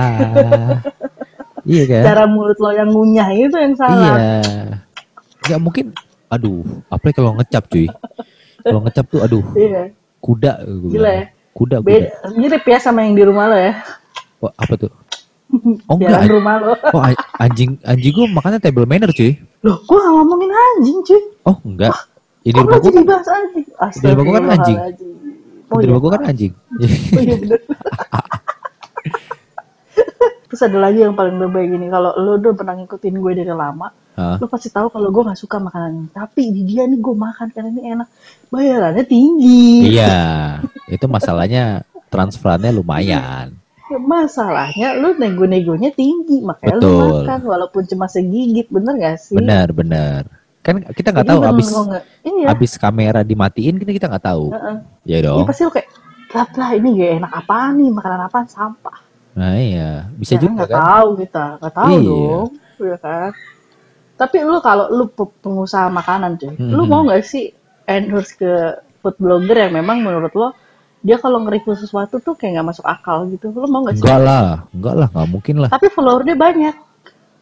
iya 1.71 1.83
kan? 1.89 2.01
Cara 2.05 2.23
mulut 2.29 2.57
lo 2.57 2.69
yang 2.69 2.89
ngunyah 2.89 3.29
itu 3.33 3.57
yang 3.57 3.75
salah. 3.75 4.13
Iya. 4.17 4.41
Nggak 5.41 5.59
mungkin. 5.61 5.85
Aduh, 6.31 6.63
apalagi 6.87 7.15
kalau 7.17 7.31
ngecap 7.35 7.63
cuy. 7.67 7.87
Kalau 8.61 8.79
ngecap 8.85 9.05
tuh, 9.09 9.19
aduh, 9.19 9.43
Iya. 9.53 9.89
kuda. 10.21 10.53
Gila 10.63 11.11
ya. 11.11 11.25
Kuda, 11.51 11.75
kuda. 11.81 11.83
Beda, 11.83 12.07
mirip 12.37 12.63
ya 12.63 12.77
sama 12.77 13.03
yang 13.03 13.17
di 13.17 13.23
rumah 13.25 13.45
lo 13.49 13.57
ya. 13.57 13.73
Wah, 14.41 14.53
apa 14.57 14.73
tuh? 14.75 14.91
Oh 15.91 15.99
Jalan 15.99 16.15
enggak, 16.15 16.31
rumah 16.31 16.55
lo. 16.63 16.73
oh 16.95 17.03
anjing 17.35 17.75
anjing 17.83 18.13
gua 18.15 18.27
makannya 18.31 18.63
table 18.63 18.87
manner 18.87 19.11
cuy. 19.11 19.35
Loh, 19.61 19.83
gua 19.83 19.99
nggak 19.99 20.13
ngomongin 20.15 20.49
anjing 20.51 20.97
cuy. 21.03 21.21
Oh 21.43 21.57
enggak. 21.67 21.91
Ini 22.41 22.55
Kok 22.55 22.63
rumah 22.63 22.79
jadi 22.79 22.99
kan, 23.03 23.03
anjing? 23.03 23.05
di 23.91 24.07
rumah 24.07 24.23
gua 24.23 24.33
kan 24.33 24.45
anjing. 24.47 24.79
Astagfirullahaladzim. 24.79 25.07
di 25.71 25.71
Oh, 25.71 25.77
rumah 25.77 25.91
iya. 25.91 25.99
gua 25.99 26.11
kan 26.11 26.23
anjing. 26.25 26.53
Oh, 26.71 27.21
iya 27.21 27.35
bener. 27.37 27.59
Terus 30.47 30.67
ada 30.67 30.83
lagi 30.83 30.99
yang 30.99 31.15
paling 31.15 31.39
lebay 31.39 31.63
gini, 31.63 31.87
kalau 31.87 32.11
lo 32.11 32.35
udah 32.35 32.51
pernah 32.51 32.75
ngikutin 32.75 33.15
gue 33.15 33.33
dari 33.39 33.53
lama, 33.55 33.87
Hah? 34.19 34.35
lo 34.35 34.51
pasti 34.51 34.67
tahu 34.67 34.91
kalau 34.91 35.07
gue 35.07 35.23
nggak 35.23 35.39
suka 35.39 35.63
makanan 35.63 35.91
ini. 35.95 36.07
Tapi 36.11 36.41
di 36.51 36.61
dia 36.67 36.83
nih 36.83 36.99
gue 36.99 37.15
makan 37.15 37.47
karena 37.55 37.71
ini 37.71 37.81
enak, 37.87 38.07
bayarannya 38.51 39.05
tinggi. 39.07 39.95
Iya, 39.95 40.59
itu 40.91 41.05
masalahnya 41.07 41.87
transferannya 42.11 42.75
lumayan. 42.75 43.55
Ya, 43.91 43.99
Masalahnya 43.99 44.87
lo 44.95 45.11
nego-negonya 45.13 45.91
tinggi, 45.91 46.39
makanya 46.39 46.79
Betul. 46.79 47.27
makan 47.27 47.39
walaupun 47.43 47.83
cuma 47.85 48.07
segigit, 48.07 48.67
bener 48.67 48.95
gak 48.95 49.19
sih? 49.19 49.35
Benar, 49.35 49.67
benar. 49.71 50.21
Kan 50.61 50.79
kita 50.87 51.09
nggak 51.09 51.27
tahu 51.27 51.41
abis 51.43 51.67
nggak- 51.67 52.05
iya. 52.23 52.45
abis 52.47 52.71
kamera 52.77 53.19
dimatiin 53.21 53.75
kita 53.75 53.91
kita 53.91 54.05
nggak 54.07 54.23
tahu. 54.23 54.53
Heeh. 54.53 54.75
Ya 55.03 55.17
dong. 55.19 55.43
pasti 55.43 55.65
lo 55.65 55.73
kayak, 55.73 55.89
lah 56.31 56.47
lah 56.47 56.69
ini 56.71 56.87
gak 56.95 57.11
enak 57.19 57.31
apaan 57.35 57.71
nih, 57.75 57.89
makanan 57.89 58.19
apaan 58.23 58.47
sampah. 58.47 58.97
Nah 59.31 59.57
iya, 59.57 60.05
bisa 60.13 60.35
Ya, 60.35 60.39
juga 60.39 60.53
nggak 60.63 60.69
kan. 60.69 60.79
tahu 60.79 61.09
kita, 61.17 61.45
nggak 61.57 61.73
tahu 61.73 61.89
Iya. 61.91 62.05
dong, 62.05 62.47
ya 62.79 62.97
kan. 63.01 63.29
Tapi 64.15 64.37
lu 64.39 64.57
kalau 64.61 64.85
lu 64.87 65.05
pe- 65.09 65.35
pengusaha 65.41 65.87
makanan 65.89 66.37
cuy, 66.37 66.53
lu 66.55 66.83
Mhm. 66.85 66.89
mau 66.89 67.01
nggak 67.03 67.21
sih 67.25 67.49
endorse 67.83 68.37
ke 68.37 68.51
food 69.01 69.17
blogger 69.17 69.57
yang 69.57 69.73
memang 69.73 69.99
menurut 69.99 70.29
lo 70.31 70.53
dia 71.01 71.17
kalau 71.17 71.41
nge-review 71.41 71.73
sesuatu 71.73 72.21
tuh 72.21 72.37
kayak 72.37 72.61
nggak 72.61 72.67
masuk 72.73 72.85
akal 72.85 73.25
gitu, 73.29 73.49
lu 73.49 73.65
mau 73.65 73.81
nggak 73.81 73.97
sih? 73.97 74.05
Enggak 74.05 74.21
lah, 74.21 74.45
enggak 74.69 74.95
lah, 74.95 75.07
nggak 75.09 75.29
mungkin 75.29 75.55
lah. 75.57 75.69
Tapi 75.69 75.87
followernya 75.89 76.37
banyak, 76.37 76.75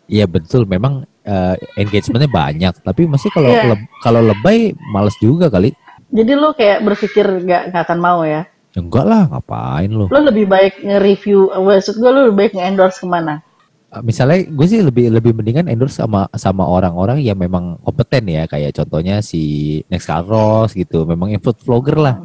Iya 0.09 0.25
betul, 0.25 0.65
memang 0.65 1.05
eh, 1.21 1.55
engagementnya 1.77 2.25
banyak. 2.25 2.73
Tapi 2.81 3.05
masih 3.05 3.29
kalau 3.29 3.53
Iya. 3.53 3.77
leb- 3.77 3.89
kalau 4.01 4.21
lebay 4.25 4.73
males 4.89 5.13
juga 5.21 5.45
kali. 5.53 5.69
jadi 6.09 6.33
lu 6.33 6.57
kayak 6.57 6.81
berpikir 6.81 7.21
nggak 7.45 7.69
nggak 7.69 7.83
akan 7.85 7.99
mau 8.01 8.25
ya. 8.25 8.49
Ya, 8.73 8.79
enggak 8.81 9.05
lah, 9.05 9.29
ngapain 9.29 9.93
lo? 9.93 10.09
Lu 10.09 10.19
lebih 10.25 10.49
baik 10.49 10.81
nge-review, 10.81 11.53
eh, 11.53 11.61
maksud 11.61 12.01
gue 12.01 12.09
lu 12.09 12.19
lebih 12.29 12.37
baik 12.41 12.53
nge-endorse 12.57 12.97
ke 12.97 13.05
mana? 13.05 13.45
Uh, 13.89 14.05
misalnya 14.05 14.45
gue 14.45 14.65
sih 14.69 14.85
lebih 14.85 15.09
lebih 15.09 15.33
mendingan 15.33 15.65
endorse 15.65 15.97
sama 15.97 16.29
sama 16.37 16.61
orang-orang 16.61 17.25
yang 17.25 17.33
memang 17.33 17.77
kompeten 17.81 18.29
ya 18.29 18.45
kayak 18.45 18.77
contohnya 18.77 19.17
si 19.25 19.41
Next 19.89 20.05
Carlos 20.05 20.77
gitu 20.77 21.09
memang 21.09 21.33
food 21.41 21.57
vlogger 21.65 21.97
lah 21.97 22.15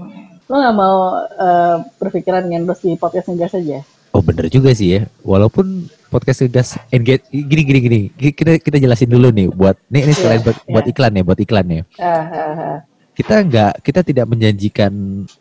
Lu 0.54 0.62
nggak 0.62 0.76
mau 0.78 1.18
eh, 1.18 1.76
berpikiran 1.99 2.46
nge-endorse 2.46 2.87
di 2.87 2.94
podcast 2.94 3.26
ngegas 3.26 3.58
aja? 3.58 3.82
oh 4.14 4.23
bener 4.23 4.46
juga 4.46 4.70
sih 4.70 4.94
ya 4.94 5.11
walaupun 5.26 5.90
podcast 6.06 6.46
gas 6.46 6.78
engage 6.94 7.26
gini 7.34 7.62
gini 7.66 7.80
gini 7.82 8.00
kita 8.14 8.62
kita 8.62 8.78
jelasin 8.78 9.11
dulu 9.11 9.34
nih 9.34 9.50
buat 9.50 9.75
nih 9.90 10.06
ini 10.06 10.14
sekalian 10.14 10.42
buat, 10.46 10.54
Iya. 10.62 10.70
buat 10.70 10.84
iklan 10.87 11.12
ya 11.18 11.23
buat 11.26 11.40
iklan 11.42 11.66
ya 11.66 11.82
Ah, 11.99 12.23
ah, 12.30 12.54
ah. 12.54 12.78
kita 13.11 13.34
nggak 13.42 13.73
kita 13.82 14.00
tidak 14.06 14.26
menjanjikan 14.30 14.92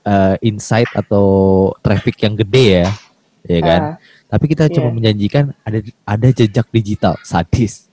uh, 0.01 0.36
insight 0.41 0.89
atau 0.98 1.25
traffic 1.86 2.17
yang 2.17 2.34
gede 2.34 2.65
ya 2.82 2.88
ya 3.46 3.60
kan 3.62 3.82
Ah. 3.86 3.96
tapi 4.34 4.50
kita 4.50 4.65
cuma 4.74 4.89
Iya. 4.89 4.96
menjanjikan 4.98 5.43
ada 5.62 5.77
ada 6.10 6.27
jejak 6.34 6.65
digital 6.74 7.13
sadis 7.22 7.86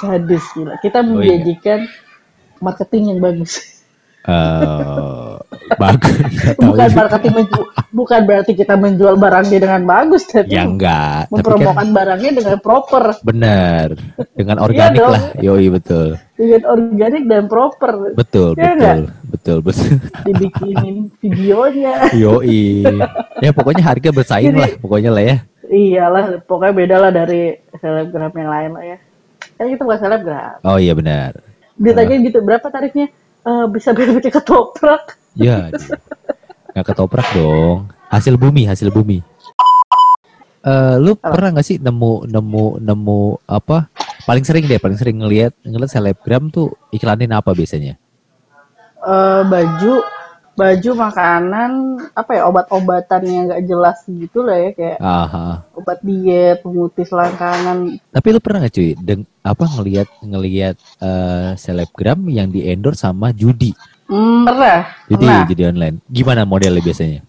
Sadis 0.00 0.42
gila. 0.56 0.80
Kita 0.80 1.04
Oh, 1.04 1.20
iya. 1.20 1.36
menjanjikan 1.38 1.84
marketing 2.58 3.12
yang 3.12 3.20
bagus. 3.20 3.84
Eh, 4.24 5.33
bagus 5.80 6.14
bukan 6.60 6.88
menju- 7.32 7.68
bukan 7.88 8.20
berarti 8.26 8.52
kita 8.52 8.74
menjual 8.74 9.14
barangnya 9.16 9.58
dengan 9.58 9.82
bagus, 9.82 10.26
tapi 10.28 10.52
Ya 10.52 10.66
enggak, 10.66 11.26
tapi 11.26 11.30
kan 11.30 11.34
mempromokan 11.34 11.88
barangnya 11.90 12.30
dengan 12.34 12.56
proper, 12.60 13.04
benar. 13.22 13.86
Dengan 14.34 14.56
organik 14.60 14.98
dong. 15.00 15.12
lah. 15.14 15.22
Yoi 15.40 15.66
betul. 15.70 16.08
dengan 16.34 16.62
organik 16.66 17.22
dan 17.30 17.42
proper. 17.46 17.92
Betul, 18.12 18.58
Ya 18.58 18.74
betul. 18.74 19.00
betul 19.30 19.58
betul. 19.62 19.88
dibikinin 20.26 20.96
videonya. 21.22 22.10
Yoi. 22.12 22.82
Ya 23.38 23.50
pokoknya 23.54 23.82
harga 23.86 24.10
bersaing 24.10 24.52
Jadi- 24.52 24.60
lah 24.60 24.70
pokoknya 24.82 25.10
lah 25.14 25.24
ya. 25.24 25.36
Iyalah, 25.64 26.44
pokoknya 26.44 26.74
beda 26.76 26.96
lah 27.00 27.10
dari 27.10 27.56
selebgram 27.80 28.30
yang 28.36 28.50
lain 28.52 28.70
lah 28.76 28.84
ya. 28.84 28.98
Kan 29.56 29.72
kita 29.72 29.82
bukan 29.82 29.98
selebgram. 29.98 30.54
Oh 30.60 30.76
iya 30.76 30.92
benar. 30.92 31.40
Ditanya 31.74 32.20
gitu, 32.20 32.38
berapa 32.44 32.68
tarifnya? 32.68 33.08
Eh, 33.44 33.66
bisa 33.72 33.96
pakai 33.96 34.32
ketoprak. 34.32 35.16
Ya. 35.34 35.70
Nggak 36.74 36.86
ketoprak 36.90 37.26
dong. 37.34 37.90
Hasil 38.10 38.38
bumi, 38.38 38.66
hasil 38.66 38.90
bumi. 38.94 39.22
Eh, 40.64 40.96
lu 40.96 41.12
pernah 41.20 41.52
nggak 41.52 41.66
sih 41.66 41.76
nemu 41.76 42.24
nemu 42.24 42.66
nemu 42.80 43.22
apa? 43.44 43.92
Paling 44.24 44.44
sering 44.48 44.64
deh, 44.64 44.80
paling 44.80 44.96
sering 44.96 45.20
ngelihat 45.20 45.52
ngeliat 45.60 45.92
selebgram 45.92 46.48
tuh 46.48 46.72
iklanin 46.88 47.36
apa 47.36 47.52
biasanya? 47.52 48.00
Eh, 49.04 49.42
baju, 49.44 50.00
baju, 50.56 50.90
makanan, 50.96 51.70
apa 52.16 52.30
ya, 52.32 52.48
obat-obatan 52.48 53.22
yang 53.28 53.44
nggak 53.52 53.64
jelas 53.68 54.00
gitu 54.08 54.40
lah 54.40 54.56
ya, 54.56 54.70
kayak 54.72 54.98
Aha. 55.04 55.68
obat 55.76 56.00
diet, 56.00 56.64
pemutih 56.64 57.04
selangkangan. 57.04 58.00
Tapi 58.00 58.26
lu 58.32 58.40
pernah 58.40 58.64
nggak 58.64 58.74
cuy, 58.80 58.90
deng 58.96 59.28
apa 59.44 59.64
ngelihat 59.68 60.08
ngelihat 60.24 60.74
eh, 61.04 61.50
selebgram 61.60 62.24
yang 62.32 62.48
di 62.48 62.64
endorse 62.64 63.04
sama 63.04 63.36
judi, 63.36 63.76
pernah, 64.06 64.78
judi 65.06 65.16
pernah. 65.18 65.42
judi 65.46 65.62
online. 65.64 65.96
Gimana 66.06 66.42
modelnya 66.44 66.80
biasanya? 66.80 67.20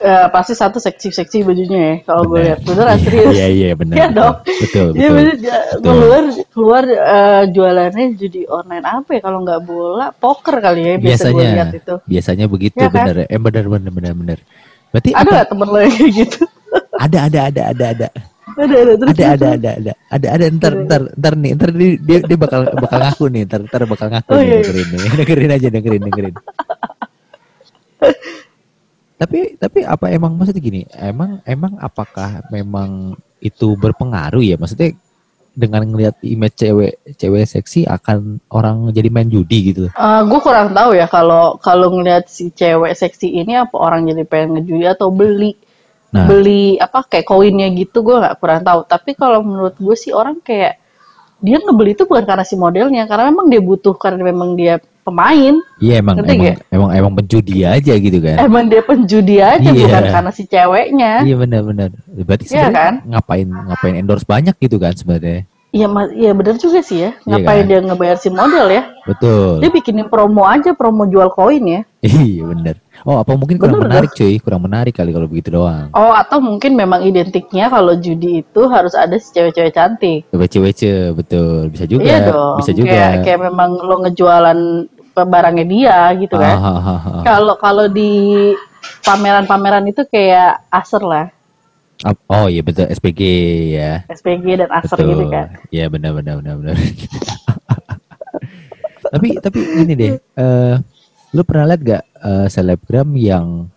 Eh, 0.00 0.26
pasti 0.32 0.56
satu 0.56 0.80
seksi-seksi 0.80 1.44
bajunya 1.44 1.76
ya, 1.76 1.94
kalau 2.08 2.24
gue 2.24 2.32
Bener. 2.34 2.46
lihat. 2.48 2.60
Beneran 2.64 2.98
serius. 2.98 3.32
Iya 3.36 3.46
iya 3.52 3.70
benar. 3.76 3.96
Betul. 4.00 4.12
dong. 4.16 4.34
Betul 4.40 4.86
Iya 4.88 4.96
betul. 4.96 5.12
bener, 5.12 5.34
dia 5.36 5.56
keluar 5.76 6.22
keluar 6.48 6.84
eh, 6.88 7.42
jualannya 7.52 8.06
judi 8.16 8.40
online 8.46 8.80
apa 8.82 9.10
ya 9.12 9.20
kalau 9.20 9.38
nggak 9.40 9.60
bola 9.60 10.06
poker 10.10 10.56
kali 10.56 10.80
ya 10.80 10.94
biasa 10.96 11.26
gue 11.28 11.36
Biasanya 11.36 11.52
lihat 11.52 11.68
itu. 11.76 11.94
biasanya 12.08 12.44
begitu 12.48 12.76
Iya 12.76 12.88
kan? 12.88 12.96
bener. 12.96 13.16
Eh 13.28 13.36
bener 13.38 13.64
bener 13.68 13.90
bener 13.92 14.12
bener. 14.16 14.38
Berarti 14.88 15.10
Ada 15.12 15.28
nggak 15.28 15.48
temen 15.52 15.68
lo 15.68 15.78
yang 15.78 15.92
kayak 15.92 16.12
gitu? 16.16 16.40
Ada 16.96 17.18
ada 17.28 17.40
ada 17.46 17.62
ada 17.68 17.84
ada. 17.92 18.08
Ada 18.56 18.74
ada 18.74 18.92
terus 18.98 19.10
ada 19.12 19.24
ada 19.30 19.46
ada 19.54 19.70
ada 19.76 19.92
ada 20.10 20.26
ada. 20.34 20.44
Ntar 20.50 20.72
ntar 20.86 21.02
ntar 21.14 21.32
nih 21.38 21.50
ntar 21.54 21.70
dia 21.74 21.90
dia, 22.00 22.18
dia 22.24 22.38
bakal 22.38 22.60
bakal 22.74 22.98
ngaku 22.98 23.24
nih 23.30 23.42
ntar 23.46 23.60
ntar 23.68 23.82
bakal 23.86 24.06
ngaku 24.10 24.30
Oh, 24.32 24.38
nih 24.38 24.46
iya, 24.46 24.56
iya. 24.56 24.62
dengerin 24.64 24.86
nih. 24.90 25.00
Dengerin 25.20 25.50
aja 25.52 25.68
dengerin 25.70 26.02
dengerin. 26.08 26.34
Tapi 29.20 29.38
tapi 29.60 29.84
apa 29.84 30.08
emang 30.08 30.32
maksudnya 30.32 30.62
gini 30.64 30.80
emang 30.96 31.44
emang 31.44 31.76
apakah 31.76 32.40
memang 32.48 33.12
itu 33.44 33.76
berpengaruh 33.76 34.40
ya? 34.40 34.56
Maksudnya 34.56 34.96
dengan 35.52 35.84
ngelihat 35.84 36.16
image 36.24 36.56
cewek 36.56 36.92
cewek 37.20 37.44
seksi 37.44 37.84
akan 37.84 38.40
orang 38.48 38.88
jadi 38.96 39.12
main 39.12 39.28
judi 39.28 39.74
gitu? 39.76 39.92
Gue 39.92 40.38
Eh, 40.40 40.40
kurang 40.40 40.72
tahu 40.72 40.96
ya 40.96 41.04
kalau 41.04 41.60
kalau 41.60 41.92
ngeliat 41.92 42.32
si 42.32 42.48
cewek 42.48 42.96
seksi 42.96 43.28
ini 43.44 43.60
apa 43.60 43.76
orang 43.76 44.08
jadi 44.08 44.24
pengen 44.24 44.56
ngejudi 44.56 44.88
atau 44.88 45.12
beli 45.12 45.52
nah 46.10 46.26
beli 46.26 46.74
apa 46.76 47.06
kayak 47.06 47.22
koinnya 47.24 47.70
gitu 47.70 48.02
gue 48.02 48.18
nggak 48.18 48.36
kurang 48.38 48.60
tahu 48.60 48.82
tapi 48.82 49.14
kalau 49.14 49.40
menurut 49.40 49.74
gue 49.74 49.94
sih 49.94 50.10
orang 50.10 50.38
kayak 50.40 50.78
dia 51.38 51.56
ngebeli 51.56 51.94
itu 51.94 52.04
bukan 52.04 52.26
karena 52.26 52.42
si 52.42 52.52
modelnya 52.52 53.06
karena 53.06 53.30
memang 53.30 53.46
dia 53.46 53.62
butuh 53.62 53.94
karena 53.94 54.20
memang 54.20 54.52
dia 54.52 54.76
pemain 55.00 55.54
iya 55.80 56.02
emang 56.02 56.20
ngerti 56.20 56.34
emang, 56.36 56.56
emang 56.68 56.90
emang 56.92 57.12
penjudi 57.16 57.64
aja 57.64 57.92
gitu 57.96 58.18
kan 58.20 58.36
emang 58.36 58.68
dia 58.68 58.82
penjudi 58.82 59.36
aja 59.40 59.64
Iya. 59.64 59.86
bukan 59.88 60.04
karena 60.12 60.30
si 60.30 60.42
ceweknya 60.44 61.12
Iya 61.24 61.34
benar-benar. 61.38 61.88
Berarti 62.04 62.44
Iya 62.44 62.50
sebenarnya 62.50 62.74
kan? 62.76 62.94
ngapain 63.08 63.48
ngapain 63.48 63.94
endorse 63.96 64.26
banyak 64.28 64.54
gitu 64.58 64.76
kan 64.76 64.92
sebenarnya. 64.92 65.48
Iya, 65.70 65.86
iya 66.12 66.32
bener 66.34 66.58
juga 66.58 66.82
sih 66.82 66.98
ya. 66.98 67.10
Iya 67.16 67.38
Ngapain 67.38 67.62
kan? 67.62 67.68
dia 67.70 67.78
ngebayar 67.80 68.16
si 68.18 68.28
model 68.28 68.66
ya? 68.68 68.82
Betul. 69.06 69.62
Dia 69.62 69.70
bikinin 69.70 70.10
promo 70.10 70.42
aja, 70.42 70.74
promo 70.74 71.06
jual 71.06 71.30
koin 71.30 71.62
ya. 71.64 71.80
Iya 72.04 72.42
benar. 72.50 72.74
Oh 73.08 73.16
apa 73.16 73.32
mungkin 73.32 73.56
kurang 73.56 73.80
Bener, 73.80 73.88
menarik 73.88 74.10
cuy, 74.12 74.36
kurang 74.40 74.62
menarik 74.64 74.92
kali 74.92 75.16
kalau 75.16 75.24
begitu 75.24 75.56
doang. 75.56 75.88
Oh, 75.96 76.12
atau 76.12 76.36
mungkin 76.36 76.76
memang 76.76 77.00
identiknya 77.00 77.72
kalau 77.72 77.96
judi 77.96 78.44
itu 78.44 78.62
harus 78.68 78.92
ada 78.92 79.16
si 79.16 79.32
cewek-cewek 79.32 79.72
cantik. 79.72 80.28
Wece-wece 80.36 81.16
betul, 81.16 81.72
bisa 81.72 81.88
juga, 81.88 82.04
iya 82.04 82.28
dong. 82.28 82.60
bisa 82.60 82.72
juga. 82.76 82.92
Kayak, 82.92 83.12
kayak 83.24 83.40
memang 83.48 83.70
lo 83.80 84.04
ngejualan 84.04 84.60
barangnya 85.20 85.66
dia 85.68 85.98
gitu 86.16 86.36
kan. 86.36 86.56
ah, 86.56 86.80
ah, 86.80 86.96
ah. 86.96 87.22
Kalau 87.24 87.54
kalau 87.60 87.86
di 87.88 88.52
pameran-pameran 89.04 89.84
itu 89.88 90.04
kayak 90.08 90.64
Acer 90.72 91.04
lah, 91.04 91.28
Oh 92.32 92.48
iya 92.48 92.64
betul 92.64 92.88
SPG 92.88 93.20
ya. 93.76 93.92
SPG 94.08 94.56
dan 94.56 94.72
Betul. 94.72 95.12
gitu 95.12 95.24
kan. 95.28 95.52
Iya 95.68 95.92
benar 95.92 96.16
benar 96.16 96.40
benar 96.40 96.56
benar. 96.56 96.76
tapi 99.12 99.36
tapi 99.36 99.58
ini 99.84 99.92
deh, 99.92 100.12
eh 100.16 100.74
lu 101.36 101.42
pernah 101.44 101.68
lihat 101.68 101.80
gak 101.84 102.02
eh, 102.20 102.46
selebgram 102.46 103.08
yang 103.14 103.68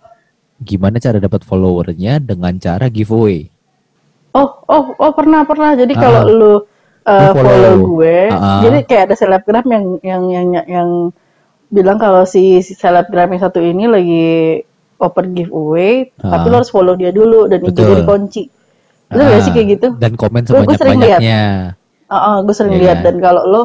gimana 0.60 0.96
cara 0.98 1.18
dapat 1.18 1.44
followernya 1.44 2.20
dengan 2.20 2.56
cara 2.56 2.88
giveaway? 2.88 3.48
Oh, 4.32 4.64
oh, 4.66 4.96
oh 4.98 5.12
pernah 5.12 5.44
pernah. 5.44 5.74
Jadi 5.74 5.94
Ah. 5.94 6.02
kalau 6.02 6.22
lu 6.26 6.54
uh, 7.06 7.32
follow. 7.32 7.36
follow. 7.36 7.76
gue, 7.96 8.18
Ah, 8.28 8.38
ah. 8.38 8.62
jadi 8.62 8.78
kayak 8.82 9.04
ada 9.08 9.16
selebgram 9.16 9.66
yang 9.68 9.86
yang 10.02 10.24
yang 10.30 10.48
yang 10.66 10.90
bilang 11.68 11.98
kalau 11.98 12.24
si, 12.24 12.60
si 12.60 12.74
selebgram 12.74 13.30
yang 13.30 13.42
satu 13.42 13.60
ini 13.60 13.86
lagi 13.86 14.26
open 14.98 15.36
giveaway, 15.36 16.10
Ah. 16.18 16.38
tapi 16.38 16.48
lo 16.48 16.56
harus 16.58 16.72
follow 16.72 16.96
dia 16.96 17.12
dulu 17.12 17.46
dan 17.46 17.60
Betul. 17.60 17.84
IG-nya 17.86 17.96
dikunci. 18.02 18.44
Bener 19.06 19.26
gak 19.28 19.36
Ah, 19.36 19.44
sih 19.46 19.52
kayak 19.52 19.68
gitu? 19.78 19.88
Dan 20.00 20.12
komen 20.16 20.42
Gue- 20.42 20.64
gue 20.64 20.74
sebanyak 20.74 20.80
sering 20.80 21.00
lihat. 21.00 21.22
banyaknya. 21.22 21.44
gue 22.42 22.56
sering 22.56 22.74
Iya 22.74 22.82
lihat 22.82 22.98
kan? 22.98 23.06
dan 23.06 23.16
kalau 23.20 23.44
lo 23.46 23.62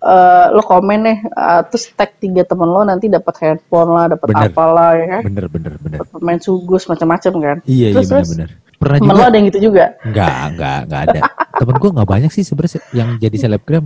uh, 0.00 0.50
lo 0.50 0.62
komen 0.64 0.98
nih, 1.04 1.18
uh, 1.30 1.60
terus 1.68 1.92
tag 1.92 2.16
tiga 2.16 2.42
temen 2.42 2.66
lo 2.66 2.82
nanti 2.82 3.06
dapat 3.06 3.34
handphone 3.40 3.90
lah, 3.92 4.04
dapat 4.12 4.26
Bener. 4.32 4.48
apalah 4.50 4.90
ya 4.96 5.06
kan? 5.06 5.22
Bener 5.28 5.46
bener 5.46 5.72
bener. 5.78 5.98
Dapat 6.02 6.08
pemain 6.16 6.40
sugus 6.40 6.88
macam-macam 6.88 7.32
kan? 7.38 7.56
Iya 7.64 7.86
terus, 7.94 8.08
iya 8.08 8.12
bener 8.12 8.24
terus 8.24 8.30
bener. 8.34 8.50
Pernah 8.80 8.96
temen 8.96 9.12
juga? 9.12 9.20
lo 9.20 9.24
ada 9.28 9.36
yang 9.36 9.46
gitu 9.52 9.60
juga? 9.60 9.84
Enggak 10.02 10.40
enggak 10.56 10.78
enggak 10.88 11.02
ada. 11.04 11.20
Temen 11.60 11.74
gue 11.76 11.90
nggak 11.92 12.08
banyak 12.08 12.30
sih 12.32 12.44
sebenarnya 12.44 12.80
yang 12.96 13.08
jadi 13.20 13.36
selebgram. 13.36 13.84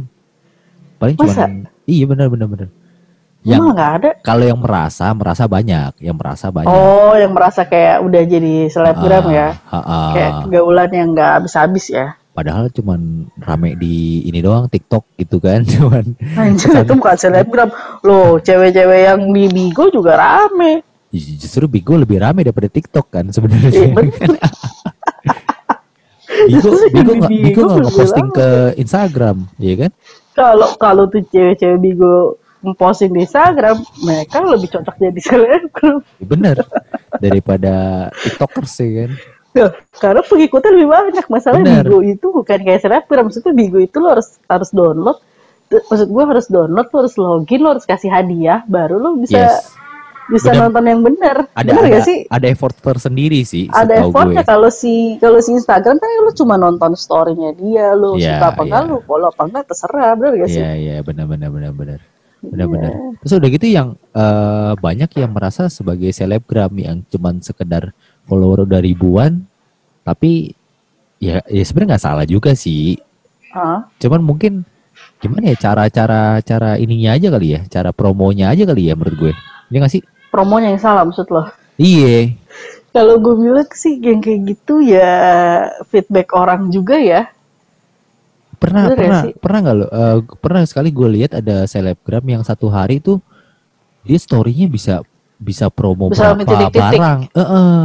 Paling 1.03 1.17
cuma 1.19 1.35
iya 1.85 2.05
bener 2.07 2.27
bener 2.31 2.47
bener. 2.47 2.69
Emang 3.45 3.53
Yang 3.53 3.65
nggak 3.77 3.93
ada? 4.01 4.11
kalau 4.25 4.45
yang 4.49 4.57
merasa 4.57 5.07
merasa 5.13 5.45
banyak, 5.45 5.93
yang 6.01 6.17
merasa 6.17 6.49
banyak. 6.49 6.73
Oh, 6.73 7.13
yang 7.13 7.29
merasa 7.37 7.69
kayak 7.69 8.01
udah 8.01 8.23
jadi 8.25 8.55
selebgram 8.73 9.29
Ah, 9.29 9.33
ya. 9.37 9.49
ah, 9.69 9.77
ah. 9.77 10.09
Kayak 10.17 10.33
gaulan 10.49 10.91
yang 10.97 11.09
nggak 11.13 11.31
habis-habis 11.43 11.93
ya. 11.93 12.17
Padahal 12.35 12.67
cuman 12.67 13.31
rame 13.39 13.79
di 13.79 14.27
ini 14.27 14.43
doang 14.43 14.67
TikTok 14.67 15.07
gitu 15.15 15.39
kan, 15.39 15.63
cuman 15.71 16.19
Anjir, 16.35 16.83
itu 16.83 16.93
bukan 16.99 17.15
selebgram. 17.15 17.71
Loh, 18.03 18.43
cewek-cewek 18.43 19.01
yang 19.07 19.23
di 19.31 19.47
Bigo 19.47 19.87
juga 19.89 20.19
rame. 20.19 20.83
justru 21.15 21.71
Bigo 21.71 21.95
lebih 21.95 22.19
rame 22.19 22.43
daripada 22.43 22.67
TikTok 22.67 23.07
kan 23.07 23.31
sebenarnya. 23.31 23.87
bener. 23.95 24.35
Bigo 26.51 26.71
Bigo 26.91 27.13
nggak 27.15 27.31
Bigo 27.31 27.63
Bigo 27.63 27.65
nggak 27.71 28.19
rame. 28.19 28.35
ke 28.35 28.49
Instagram, 28.83 29.37
iya 29.57 29.75
kan? 29.87 29.91
Kalau 30.35 30.69
kalau 30.75 31.07
tuh 31.07 31.23
cewek-cewek 31.31 31.79
Bigo 31.79 32.43
memposting 32.65 33.15
di 33.15 33.23
Instagram, 33.23 33.79
mereka 34.03 34.43
lebih 34.43 34.75
cocok 34.75 34.95
jadi 34.99 35.21
selebgram. 35.31 36.03
Ya 36.19 36.27
Bener 36.27 36.57
daripada 37.23 37.75
TikTokers 38.11 38.75
ya 38.83 38.91
kan. 39.07 39.11
Karena 39.95 40.21
pengikutnya 40.21 40.71
lebih 40.75 40.89
banyak. 40.91 41.27
Masalah 41.31 41.63
Bener. 41.63 41.87
Bigo 41.87 41.99
itu 42.03 42.27
bukan 42.29 42.59
kayak 42.59 42.81
selebgram. 42.83 43.31
Maksudnya 43.31 43.55
Bigo 43.55 43.79
itu 43.79 43.97
lo 43.99 44.11
harus 44.13 44.37
harus 44.51 44.71
download. 44.71 45.19
Maksud 45.71 46.09
gue 46.11 46.25
harus 46.27 46.47
download, 46.47 46.87
lo 46.87 46.97
harus 47.01 47.15
login, 47.17 47.61
lo 47.63 47.69
harus 47.75 47.87
kasih 47.87 48.11
hadiah, 48.11 48.63
baru 48.67 48.99
lo 48.99 49.17
bisa 49.17 49.39
Yes. 49.41 49.73
bisa 50.25 50.51
Bener. 50.53 50.61
nonton 50.67 50.85
yang 50.87 51.01
benar. 51.03 51.37
Ada 51.53 51.69
Bener 51.69 51.83
ada 51.85 51.93
gak 51.99 52.05
sih? 52.05 52.19
ada 52.27 52.47
effort 52.49 52.73
tersendiri 52.81 53.45
sih 53.45 53.69
ada 53.69 53.93
effortnya 54.01 54.41
kalau 54.41 54.73
si 54.73 55.21
kalau 55.21 55.37
si 55.37 55.53
Instagram 55.53 56.01
kan 56.01 56.09
lu 56.17 56.33
cuma 56.33 56.57
nonton 56.57 56.97
storynya 56.97 57.53
dia 57.53 57.93
lu 57.93 58.17
Iya, 58.17 58.41
suka 58.41 58.47
apa 58.51 58.63
enggak 58.65 58.81
iya. 58.81 58.89
lu 58.89 58.97
follow 59.05 59.29
apa 59.29 59.43
enggak 59.45 59.65
terserah 59.69 60.17
bener 60.17 60.33
gak 60.41 60.49
sih 60.49 60.63
Iya 60.65 60.73
iya 60.81 60.95
benar 61.05 61.29
benar 61.29 61.53
benar 61.53 61.73
benar 61.77 62.01
benar 62.41 62.57
Iya. 62.57 62.73
benar. 62.73 62.93
Terus 63.21 63.33
udah 63.37 63.49
gitu 63.53 63.67
yang 63.69 63.89
eh, 64.17 64.73
banyak 64.81 65.11
yang 65.13 65.33
merasa 65.33 65.63
sebagai 65.69 66.09
selebgram 66.09 66.73
yang 66.73 67.05
cuman 67.05 67.45
sekedar 67.45 67.93
follower 68.25 68.65
udah 68.65 68.81
ribuan, 68.81 69.45
tapi 70.03 70.53
ya 71.19 71.41
ya 71.45 71.63
sebenarnya 71.63 71.97
nggak 71.97 72.05
salah 72.05 72.25
juga 72.25 72.53
sih. 72.53 72.97
Hah? 73.51 73.87
Cuman 73.97 74.21
mungkin 74.21 74.67
gimana 75.19 75.51
ya 75.51 75.57
cara-cara 75.57 76.39
cara 76.41 76.77
ininya 76.77 77.15
aja 77.15 77.29
kali 77.29 77.49
ya, 77.53 77.61
cara 77.67 77.91
promonya 77.91 78.51
aja 78.51 78.65
kali 78.65 78.89
ya 78.89 78.95
menurut 78.95 79.17
gue. 79.19 79.33
Iya 79.69 79.79
nggak 79.81 79.93
sih? 79.93 80.03
promonya 80.29 80.67
yang 80.69 80.83
salah 80.83 81.07
maksud 81.07 81.31
lo 81.31 81.47
Iya. 81.75 82.35
kalau 82.91 83.19
gue 83.19 83.39
bilang 83.39 83.71
sih 83.71 83.99
yang 83.99 84.19
kayak 84.19 84.51
gitu 84.51 84.83
ya 84.83 85.15
feedback 85.87 86.35
orang 86.35 86.71
juga 86.71 86.99
ya 86.99 87.31
Pernah 88.55 88.87
Bener 88.87 88.91
ya 88.91 88.99
pernah 88.99 89.23
sih? 89.23 89.33
pernah 89.37 89.59
nggak 89.63 89.77
lo? 89.77 89.87
eh, 89.87 90.17
pernah 90.39 90.63
sekali 90.65 90.89
gue 90.91 91.09
lihat 91.11 91.39
ada 91.39 91.67
selebgram 91.67 92.25
yang 92.25 92.43
satu 92.43 92.67
hari 92.67 92.99
tuh 92.99 93.23
dia 94.03 94.17
storynya 94.17 94.67
bisa 94.67 95.07
bisa 95.37 95.71
promo 95.71 96.09
Bisa 96.09 96.35
berapa 96.35 96.43
titik-titik. 96.43 96.99
barang. 96.99 97.19
Heeh. 97.31 97.83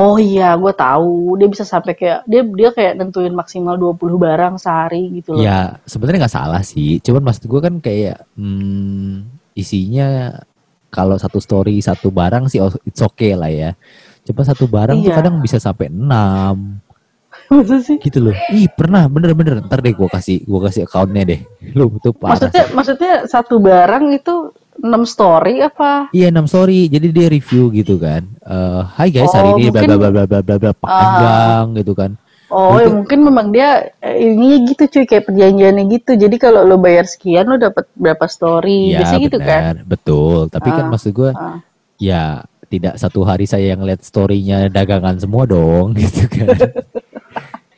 Oh 0.00 0.16
iya 0.16 0.56
gue 0.56 0.72
tahu 0.72 1.36
dia 1.36 1.44
bisa 1.46 1.62
sampai 1.62 1.92
kayak 1.92 2.24
dia 2.24 2.40
dia 2.40 2.70
kayak 2.72 2.96
nentuin 2.96 3.36
maksimal 3.36 3.76
20 3.76 4.00
barang 4.16 4.54
sehari 4.56 5.20
gitu 5.20 5.36
loh 5.36 5.44
Ya 5.44 5.76
sebenarnya 5.84 6.24
nggak 6.24 6.36
salah 6.40 6.62
sih, 6.64 6.96
cuman 7.04 7.20
maksud 7.22 7.44
gue 7.44 7.60
kan 7.60 7.74
kayak 7.78 8.24
hmm, 8.34 9.28
isinya 9.52 10.40
kalau 10.88 11.14
satu 11.14 11.38
story 11.38 11.78
satu 11.78 12.08
barang 12.08 12.48
sih 12.48 12.58
oh, 12.58 12.72
it's 12.82 12.98
okay 12.98 13.36
lah 13.36 13.46
ya. 13.46 13.76
Coba 14.20 14.42
satu 14.42 14.64
barang 14.66 14.98
tuh 15.00 15.10
Iya. 15.10 15.16
kadang 15.20 15.38
bisa 15.38 15.56
sampai 15.56 15.86
enam 15.86 16.80
Masa 17.50 17.78
sih? 17.82 17.98
gitu 17.98 18.18
loh. 18.30 18.34
Ih 18.50 18.66
pernah 18.70 19.06
bener-bener. 19.06 19.62
Ntar 19.62 19.82
deh 19.82 19.94
gua 19.94 20.06
kasih 20.06 20.42
gua 20.46 20.66
kasih 20.66 20.86
accountnya 20.86 21.22
deh. 21.26 21.40
Lu 21.78 21.90
tuh 21.98 22.14
parah. 22.14 22.38
Maksudnya 22.38 22.64
sih. 22.66 22.74
maksudnya 22.74 23.12
satu 23.26 23.58
barang 23.58 24.04
itu 24.14 24.34
6 24.80 24.88
story 25.04 25.60
apa? 25.60 26.08
Iya 26.10 26.28
enam 26.28 26.44
story. 26.44 26.88
Jadi 26.88 27.12
dia 27.12 27.28
review 27.28 27.68
gitu 27.70 27.96
kan. 27.96 28.24
Eh, 28.40 28.80
Hai 28.90 29.08
guys 29.08 29.28
Oh, 29.28 29.36
hari 29.36 29.50
ini 29.58 29.68
bla 29.68 29.84
bla 29.84 29.96
bla 30.00 30.24
bla 30.24 30.40
bla 30.40 30.56
bla 30.56 30.72
panjang 30.74 31.76
gitu 31.76 31.92
kan. 31.92 32.16
Oh, 32.48 32.74
ya 32.76 32.90
Mungkin- 32.90 33.22
memang 33.22 33.54
dia 33.54 33.94
eh, 34.00 34.26
ininya 34.26 34.58
gitu 34.66 34.82
cuy 34.88 35.04
kayak 35.04 35.22
perjanjiannya 35.24 35.84
gitu. 35.86 36.18
Jadi 36.18 36.34
kalau 36.34 36.64
lo 36.64 36.76
bayar 36.76 37.06
sekian 37.06 37.46
lo 37.46 37.54
dapat 37.54 37.86
berapa 37.94 38.26
story. 38.26 38.90
Iya 38.90 39.06
Biasanya 39.06 39.22
gitu 39.22 39.38
kan. 39.38 39.60
benar, 39.62 39.76
betul. 39.86 40.38
Tapi 40.48 40.68
kan 40.68 40.84
Ah, 40.84 40.90
maksud 40.90 41.10
gue, 41.12 41.30
ah. 41.30 41.58
ya 41.96 42.22
tidak 42.66 42.94
satu 42.96 43.22
hari 43.22 43.46
saya 43.46 43.70
yang 43.70 43.82
lihat 43.82 44.00
storynya 44.00 44.66
dagangan 44.66 45.14
semua 45.14 45.46
dong, 45.46 45.94
gitu 46.00 46.26
kan. 46.26 46.58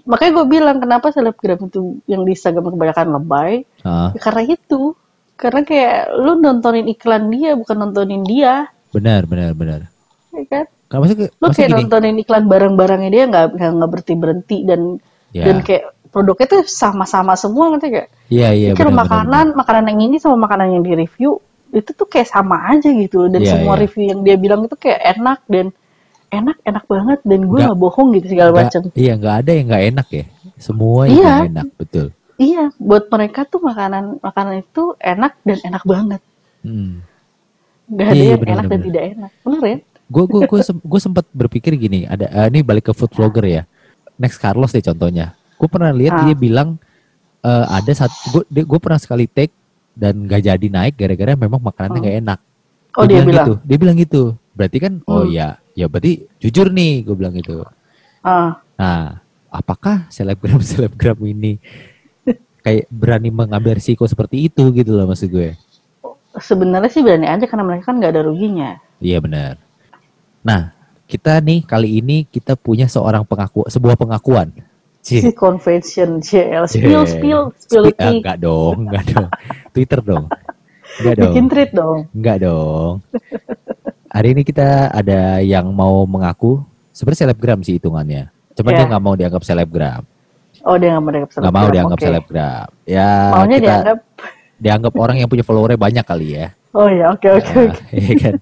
Makanya 0.02 0.32
gue 0.34 0.46
bilang 0.48 0.76
kenapa 0.78 1.10
selebgram 1.10 1.62
itu 1.62 2.00
yang 2.06 2.24
di 2.24 2.32
Instagram 2.32 2.72
kebanyakan 2.72 3.08
lebay. 3.12 3.52
Ya 3.84 4.18
karena 4.18 4.42
itu. 4.48 4.96
Karena 5.42 5.60
kayak 5.60 5.96
lu 6.14 6.38
nontonin 6.38 6.86
iklan 6.86 7.26
dia 7.28 7.58
bukan 7.58 7.76
nontonin 7.76 8.22
dia. 8.22 8.70
benar, 8.88 9.26
benar, 9.26 9.50
benar. 9.52 9.80
Ya 10.30 10.44
kan? 10.46 10.64
Kan 10.86 10.96
maksudnya, 11.00 11.28
Lu 11.32 11.42
maksudnya 11.42 11.58
kayak 11.58 11.70
gini, 11.72 11.82
nontonin 11.82 12.16
iklan 12.20 12.44
barang-barangnya 12.46 13.10
dia 13.10 13.24
nggak 13.26 13.46
nggak 13.52 13.70
nggak 13.74 13.90
berhenti 13.90 14.14
berhenti 14.14 14.56
dan 14.62 14.80
ya, 15.30 15.44
dan 15.44 15.56
kayak 15.60 15.84
produknya 16.08 16.46
tuh 16.46 16.62
sama-sama 16.62 17.32
semua 17.34 17.72
ngerti 17.72 17.88
gak? 17.90 18.08
iya, 18.28 18.52
iya, 18.52 18.68
Kayak 18.70 18.84
benar, 18.84 18.92
benar, 18.92 19.00
makanan, 19.02 19.46
makanan 19.56 19.84
yang 19.88 20.00
ini 20.04 20.16
sama 20.16 20.36
makanan 20.38 20.66
yang 20.70 20.84
di 20.84 20.92
review 20.94 21.40
itu 21.72 21.90
tuh 21.90 22.04
kayak 22.04 22.28
sama 22.28 22.68
aja 22.68 22.92
gitu 22.92 23.26
dan 23.26 23.40
Iya, 23.40 23.50
semua 23.56 23.74
iya. 23.74 23.82
review 23.82 24.04
yang 24.12 24.20
dia 24.20 24.36
bilang 24.36 24.60
itu 24.62 24.76
kayak 24.76 25.00
enak 25.16 25.40
dan 25.48 25.66
enak 26.28 26.56
enak 26.62 26.84
banget 26.84 27.18
dan 27.24 27.40
gue 27.42 27.58
Nggak- 27.58 27.80
bohong 27.80 28.08
gitu 28.12 28.26
segala 28.28 28.50
macam. 28.54 28.80
Iya, 28.92 29.12
nggak 29.16 29.36
ada 29.40 29.50
yang 29.56 29.66
nggak 29.72 29.84
enak 29.88 30.08
ya. 30.12 30.24
Semua 30.60 31.00
yang 31.08 31.16
Iya. 31.16 31.32
nggak 31.32 31.48
enak, 31.48 31.66
betul. 31.80 32.06
Iya, 32.42 32.74
buat 32.76 33.06
mereka 33.06 33.46
tuh 33.46 33.62
makanan 33.62 34.18
makanan 34.18 34.54
itu 34.60 34.98
enak 34.98 35.38
dan 35.40 35.58
enak 35.62 35.82
banget. 35.84 36.20
Hmm. 36.60 37.06
Gak 37.86 38.08
ada 38.08 38.16
Iya, 38.16 38.26
yang 38.28 38.40
benar, 38.40 38.52
enak 38.52 38.64
dan 38.64 38.72
benar. 38.72 38.86
tidak 38.88 39.02
enak. 39.14 39.30
Bener 39.40 39.60
ya? 39.62 39.76
Gue 40.08 40.24
gue 40.26 40.40
gue 40.44 40.60
gue 40.60 41.00
sempat 41.00 41.24
berpikir 41.30 41.72
gini, 41.76 42.04
ada 42.04 42.26
eh, 42.26 42.46
ini 42.48 42.60
balik 42.60 42.84
ke 42.84 42.92
food 42.92 43.12
vlogger 43.12 43.46
ya. 43.46 43.62
Next 44.16 44.36
Carlos 44.36 44.70
deh 44.70 44.82
contohnya. 44.82 45.32
Gue 45.54 45.68
pernah 45.68 45.88
lihat 45.90 46.14
Ah. 46.14 46.22
dia 46.24 46.34
bilang 46.36 46.68
eh, 47.40 47.66
ada 47.70 47.92
satu 47.92 48.42
gue 48.44 48.62
gue 48.62 48.78
pernah 48.78 48.98
sekali 48.98 49.24
take 49.24 49.54
dan 49.92 50.24
gak 50.24 50.42
jadi 50.42 50.66
naik 50.66 50.94
gara-gara 50.96 51.36
memang 51.36 51.60
makanannya 51.60 51.94
Hmm. 51.94 52.02
nggak 52.02 52.18
enak. 52.20 52.38
Oh 52.92 53.04
dia, 53.04 53.20
bilang. 53.22 53.46
gitu. 53.46 53.52
Dia 53.62 53.76
bilang 53.78 53.96
gitu. 53.96 54.22
Berarti 54.52 54.76
kan 54.78 54.92
oh 55.06 55.24
Hmm. 55.24 55.30
ya, 55.30 55.46
ya 55.72 55.86
berarti 55.86 56.12
jujur 56.38 56.68
nih 56.68 57.02
gue 57.02 57.14
bilang 57.14 57.32
gitu. 57.32 57.62
Ah, 58.20 58.58
Nah, 58.74 59.20
apakah 59.48 60.08
selebgram 60.08 60.58
selebgram 60.64 61.18
ini 61.22 61.56
kayak 62.62 62.86
berani 62.88 63.28
mengambil 63.28 63.74
risiko 63.74 64.06
seperti 64.06 64.46
itu 64.46 64.70
gitu 64.72 64.94
loh 64.94 65.06
maksud 65.06 65.28
gue. 65.28 65.54
sebenarnya 66.32 66.88
sih 66.88 67.04
berani 67.04 67.28
aja 67.28 67.44
karena 67.44 67.60
mereka 67.60 67.92
kan 67.92 68.00
nggak 68.00 68.12
ada 68.16 68.22
ruginya. 68.24 68.80
Iya 68.96 69.20
benar. 69.20 69.60
Nah, 70.40 70.72
kita 71.04 71.36
nih 71.44 71.60
kali 71.60 72.00
ini 72.00 72.24
kita 72.24 72.56
punya 72.56 72.88
seorang 72.88 73.20
pengaku 73.28 73.68
sebuah 73.68 74.00
pengakuan. 74.00 74.48
Si 75.04 75.20
convention 75.36 76.22
CL 76.22 76.64
spill 76.64 77.04
Yeah. 77.04 77.10
spill 77.10 77.42
spill 77.58 77.84
Spi- 77.90 77.98
ah, 78.00 78.12
enggak 78.16 78.36
dong, 78.40 78.88
enggak 78.88 79.04
dong. 79.12 79.28
Twitter 79.76 80.00
dong. 80.00 80.24
Enggak 81.02 81.14
dong. 81.20 81.32
bikin 81.36 81.44
treat 81.50 81.70
dong. 81.74 81.98
Enggak 82.16 82.36
dong. 82.40 82.92
Hari 84.08 84.28
ini 84.32 84.42
kita 84.44 84.68
ada 84.88 85.40
yang 85.40 85.68
mau 85.68 86.04
mengaku 86.04 86.64
sebenarnya 86.92 87.28
selebgram 87.28 87.60
sih 87.60 87.76
hitungannya. 87.76 88.32
Cuman 88.52 88.70
Iya. 88.72 88.78
dia 88.78 88.86
nggak 88.88 89.02
mau 89.02 89.14
dianggap 89.16 89.42
selebgram. 89.42 90.02
Oh 90.62 90.76
dia 90.76 90.94
nggak 90.94 91.02
mau 91.02 91.10
dianggap 91.10 91.30
Nggak 91.32 91.42
mau 91.44 91.58
selebgram, 91.58 91.74
dianggap 91.74 91.98
oke. 91.98 92.06
selebgram. 92.06 92.68
Ya 92.84 93.10
Maunya 93.30 93.56
kita 93.58 93.66
dianggap. 93.66 93.98
dianggap 94.56 94.92
orang 94.94 95.16
yang 95.18 95.28
punya 95.28 95.42
followernya 95.42 95.74
banyak 95.76 96.04
kali 96.04 96.28
ya. 96.36 96.46
Oh 96.72 96.88
ya 96.88 97.12
oke 97.12 97.28
oke 97.28 97.52
oke. 97.68 97.82
iya 97.92 98.14
kan. 98.16 98.34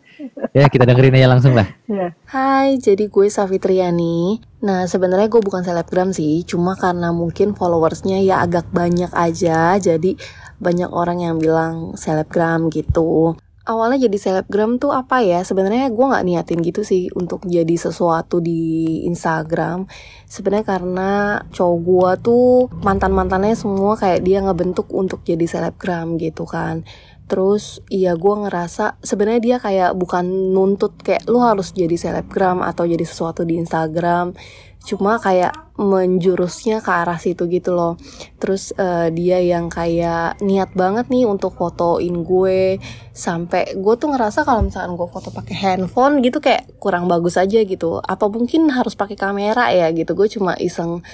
Ya 0.53 0.65
kita 0.67 0.85
dengerin 0.85 1.17
aja 1.17 1.29
langsung 1.29 1.53
lah. 1.53 1.67
Ya. 1.85 2.15
Hai, 2.25 2.79
jadi 2.79 3.07
gue 3.07 3.27
Safitriani. 3.27 4.39
Nah, 4.61 4.87
sebenarnya 4.87 5.27
gue 5.27 5.41
bukan 5.41 5.63
selebgram 5.63 6.13
sih, 6.13 6.47
cuma 6.47 6.77
karena 6.77 7.11
mungkin 7.11 7.53
followersnya 7.53 8.23
ya 8.23 8.39
agak 8.41 8.71
banyak 8.71 9.11
aja, 9.11 9.75
jadi 9.77 10.15
banyak 10.59 10.87
orang 10.87 11.19
yang 11.21 11.37
bilang 11.39 11.97
selebgram 11.97 12.71
gitu. 12.71 13.35
Awalnya 13.71 14.11
jadi 14.11 14.19
selebgram 14.19 14.83
tuh 14.83 14.91
apa 14.91 15.23
ya? 15.23 15.47
Sebenarnya 15.47 15.95
gue 15.95 16.03
nggak 16.11 16.27
niatin 16.27 16.59
gitu 16.59 16.83
sih 16.83 17.07
untuk 17.15 17.47
jadi 17.47 17.79
sesuatu 17.79 18.43
di 18.43 19.07
Instagram. 19.07 19.87
Sebenarnya 20.27 20.67
karena 20.67 21.11
cowok 21.55 21.79
gue 21.79 22.11
tuh 22.27 22.51
mantan 22.83 23.15
mantannya 23.15 23.55
semua 23.55 23.95
kayak 23.95 24.27
dia 24.27 24.43
ngebentuk 24.43 24.91
untuk 24.91 25.23
jadi 25.23 25.47
selebgram 25.47 26.19
gitu 26.19 26.51
kan. 26.51 26.83
Terus 27.31 27.79
iya 27.87 28.19
gue 28.19 28.35
ngerasa 28.43 28.99
sebenarnya 29.07 29.39
dia 29.39 29.57
kayak 29.63 29.95
bukan 29.95 30.27
nuntut 30.51 30.99
kayak 30.99 31.31
lu 31.31 31.39
harus 31.39 31.71
jadi 31.71 31.95
selebgram 31.95 32.67
atau 32.67 32.91
jadi 32.91 33.07
sesuatu 33.07 33.47
di 33.47 33.55
Instagram. 33.55 34.35
Cuma 34.83 35.23
kayak 35.23 35.70
menjurusnya 35.79 36.83
ke 36.83 36.91
arah 36.91 37.19
situ 37.21 37.47
gitu 37.47 37.75
loh. 37.75 37.95
Terus 38.43 38.75
eh, 38.75 39.13
dia 39.15 39.39
yang 39.39 39.71
kayak 39.71 40.43
niat 40.43 40.75
banget 40.75 41.07
nih 41.13 41.29
untuk 41.29 41.55
fotoin 41.55 42.27
gue 42.27 42.81
sampai 43.11 43.77
gue 43.77 43.95
tuh 44.01 44.09
ngerasa 44.09 44.49
kalau 44.49 44.65
misalkan 44.65 44.97
gue 44.97 45.09
foto 45.11 45.29
pakai 45.35 45.55
handphone 45.55 46.25
gitu 46.25 46.41
kayak 46.41 46.67
kurang 46.83 47.07
bagus 47.07 47.37
aja 47.37 47.63
gitu. 47.63 48.01
Apa 48.01 48.27
mungkin 48.27 48.73
harus 48.73 48.97
pakai 48.97 49.15
kamera 49.15 49.71
ya 49.71 49.93
gitu. 49.93 50.17
Gue 50.17 50.27
cuma 50.27 50.57
iseng 50.57 51.05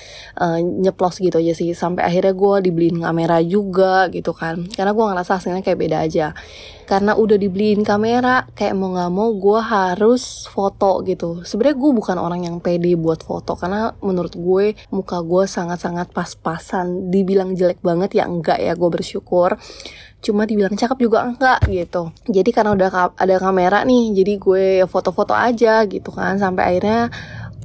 eh, 0.40 0.60
nyeplos 0.62 1.18
gitu 1.18 1.36
aja 1.42 1.52
sih 1.52 1.72
sampai 1.76 2.06
akhirnya 2.06 2.32
gue 2.36 2.54
dibeliin 2.70 3.00
kamera 3.02 3.40
juga 3.42 4.06
gitu 4.12 4.30
kan 4.36 4.66
karena 4.70 4.92
gue 4.92 5.04
ngerasa 5.04 5.38
hasilnya 5.40 5.62
kayak 5.64 5.80
beda 5.80 5.98
aja 6.04 6.26
karena 6.86 7.18
udah 7.18 7.34
dibeliin 7.34 7.82
kamera 7.82 8.46
kayak 8.54 8.78
mau 8.78 8.94
nggak 8.94 9.10
mau 9.10 9.34
gue 9.34 9.58
harus 9.58 10.46
foto 10.46 11.02
gitu 11.02 11.42
sebenarnya 11.42 11.76
gue 11.82 11.90
bukan 11.98 12.16
orang 12.22 12.46
yang 12.46 12.56
pede 12.62 12.94
buat 12.94 13.26
foto 13.26 13.58
karena 13.58 13.90
menurut 13.98 14.38
gue 14.38 14.45
muka 14.94 15.18
gue 15.26 15.44
sangat-sangat 15.50 16.14
pas-pasan 16.14 17.10
dibilang 17.10 17.58
jelek 17.58 17.82
banget 17.82 18.22
ya 18.22 18.24
enggak 18.30 18.62
ya 18.62 18.78
gue 18.78 18.90
bersyukur 18.90 19.58
cuma 20.22 20.46
dibilang 20.46 20.74
cakep 20.78 20.98
juga 21.02 21.26
enggak 21.26 21.66
gitu 21.66 22.14
jadi 22.30 22.50
karena 22.54 22.78
udah 22.78 23.18
ada 23.18 23.36
kamera 23.42 23.82
nih 23.82 24.14
jadi 24.14 24.32
gue 24.38 24.66
foto-foto 24.86 25.34
aja 25.34 25.82
gitu 25.86 26.10
kan 26.14 26.38
sampai 26.38 26.74
akhirnya 26.74 27.10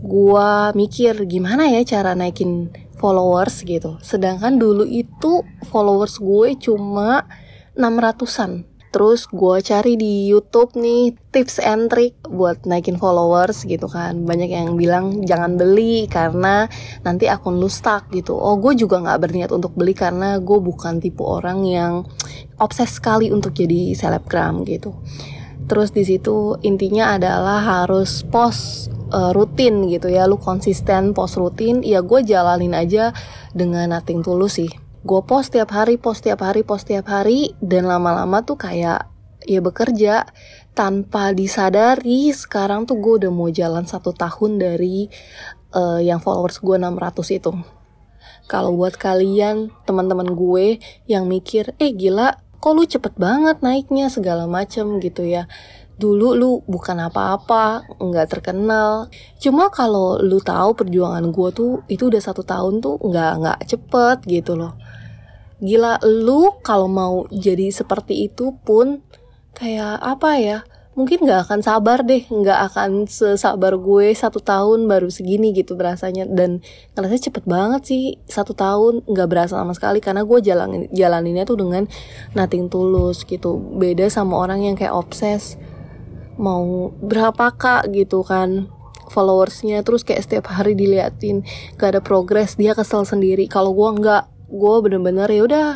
gua 0.02 0.74
mikir 0.74 1.14
gimana 1.30 1.70
ya 1.70 1.86
cara 1.86 2.18
naikin 2.18 2.74
followers 3.02 3.66
gitu. 3.66 3.98
Sedangkan 4.06 4.62
dulu 4.62 4.86
itu 4.86 5.42
followers 5.74 6.22
gue 6.22 6.58
cuma 6.62 7.26
600-an. 7.74 8.66
Terus 8.92 9.24
gue 9.32 9.64
cari 9.64 9.96
di 9.96 10.28
YouTube 10.28 10.76
nih 10.76 11.16
tips 11.32 11.64
and 11.64 11.88
trick 11.88 12.12
buat 12.28 12.68
naikin 12.68 13.00
followers 13.00 13.64
gitu 13.64 13.88
kan. 13.88 14.28
Banyak 14.28 14.52
yang 14.52 14.76
bilang 14.76 15.24
jangan 15.24 15.56
beli 15.56 16.12
karena 16.12 16.68
nanti 17.08 17.32
akun 17.32 17.56
lu 17.56 17.72
stuck 17.72 18.12
gitu. 18.12 18.36
Oh 18.36 18.60
gue 18.60 18.76
juga 18.76 19.00
nggak 19.00 19.20
berniat 19.24 19.52
untuk 19.56 19.72
beli 19.80 19.96
karena 19.96 20.44
gue 20.44 20.60
bukan 20.60 21.00
tipe 21.00 21.24
orang 21.24 21.64
yang 21.64 22.04
obses 22.60 23.00
sekali 23.00 23.32
untuk 23.32 23.56
jadi 23.56 23.96
selebgram 23.96 24.68
gitu. 24.68 24.92
Terus 25.72 25.96
di 25.96 26.04
situ 26.04 26.60
intinya 26.60 27.16
adalah 27.16 27.64
harus 27.64 28.28
post 28.28 28.92
uh, 29.16 29.32
rutin 29.32 29.88
gitu 29.88 30.12
ya, 30.12 30.28
lu 30.28 30.36
konsisten 30.36 31.16
post 31.16 31.40
rutin. 31.40 31.80
Ya 31.80 32.04
gue 32.04 32.28
jalanin 32.28 32.76
aja 32.76 33.16
dengan 33.56 33.96
nothing 33.96 34.20
tulus 34.20 34.60
sih. 34.60 34.91
Gue 35.02 35.26
post 35.26 35.58
tiap 35.58 35.74
hari, 35.74 35.98
post 35.98 36.22
tiap 36.30 36.46
hari, 36.46 36.62
post 36.62 36.86
tiap 36.86 37.10
hari, 37.10 37.58
dan 37.58 37.90
lama-lama 37.90 38.46
tuh 38.46 38.54
kayak 38.54 39.10
ya 39.42 39.58
bekerja 39.58 40.30
tanpa 40.78 41.34
disadari 41.34 42.30
sekarang 42.30 42.86
tuh 42.86 43.02
gue 43.02 43.26
udah 43.26 43.32
mau 43.34 43.50
jalan 43.50 43.90
satu 43.90 44.14
tahun 44.14 44.62
dari 44.62 45.10
uh, 45.74 45.98
yang 45.98 46.22
followers 46.22 46.62
gue 46.62 46.78
600 46.78 47.18
itu. 47.34 47.52
Kalau 48.46 48.78
buat 48.78 48.94
kalian 48.94 49.74
teman-teman 49.90 50.38
gue 50.38 50.78
yang 51.10 51.26
mikir, 51.26 51.74
eh 51.82 51.98
gila, 51.98 52.38
kok 52.62 52.74
lu 52.78 52.86
cepet 52.86 53.18
banget 53.18 53.66
naiknya 53.66 54.06
segala 54.14 54.46
macem 54.46 55.02
gitu 55.02 55.26
ya. 55.26 55.50
Dulu 56.02 56.34
lu 56.34 56.52
bukan 56.66 56.98
apa-apa, 57.06 57.86
nggak 58.02 58.28
terkenal. 58.34 59.14
Cuma 59.38 59.70
kalau 59.70 60.18
lu 60.18 60.42
tahu 60.42 60.74
perjuangan 60.74 61.30
gue 61.30 61.50
tuh 61.54 61.72
itu 61.86 62.10
udah 62.10 62.18
satu 62.18 62.42
tahun 62.42 62.82
tuh 62.82 62.98
nggak 62.98 63.32
nggak 63.38 63.60
cepet 63.70 64.18
gitu 64.26 64.58
loh. 64.58 64.74
Gila, 65.62 66.02
lu 66.02 66.58
kalau 66.66 66.90
mau 66.90 67.30
jadi 67.30 67.70
seperti 67.70 68.26
itu 68.26 68.58
pun 68.66 69.06
kayak 69.54 70.02
apa 70.02 70.32
ya? 70.42 70.60
mungkin 70.92 71.24
nggak 71.24 71.48
akan 71.48 71.60
sabar 71.64 72.04
deh 72.04 72.28
nggak 72.28 72.60
akan 72.72 73.08
sesabar 73.08 73.80
gue 73.80 74.12
satu 74.12 74.44
tahun 74.44 74.92
baru 74.92 75.08
segini 75.08 75.56
gitu 75.56 75.80
berasanya 75.80 76.28
dan 76.28 76.60
ngerasa 77.00 77.32
cepet 77.32 77.48
banget 77.48 77.82
sih 77.88 78.04
satu 78.28 78.52
tahun 78.52 79.08
nggak 79.08 79.28
berasa 79.32 79.56
sama 79.56 79.72
sekali 79.72 80.04
karena 80.04 80.28
gue 80.28 80.40
jalanin 80.44 80.92
jalaninnya 80.92 81.48
tuh 81.48 81.64
dengan 81.64 81.88
nothing 82.36 82.68
tulus 82.68 83.24
gitu 83.24 83.56
beda 83.56 84.12
sama 84.12 84.36
orang 84.36 84.68
yang 84.68 84.76
kayak 84.76 84.92
obses 84.92 85.56
mau 86.42 86.90
berapa 86.98 87.54
kak 87.54 87.94
gitu 87.94 88.26
kan 88.26 88.66
followersnya. 89.14 89.86
Terus 89.86 90.02
kayak 90.02 90.26
setiap 90.26 90.46
hari 90.50 90.74
diliatin 90.74 91.46
gak 91.78 91.94
ada 91.96 92.02
progres 92.02 92.58
dia 92.58 92.74
kesel 92.74 93.06
sendiri. 93.06 93.46
Kalau 93.46 93.78
gue 93.78 93.90
nggak 94.02 94.24
gue 94.50 94.76
bener-bener 94.84 95.30
ya 95.30 95.42
udah 95.46 95.68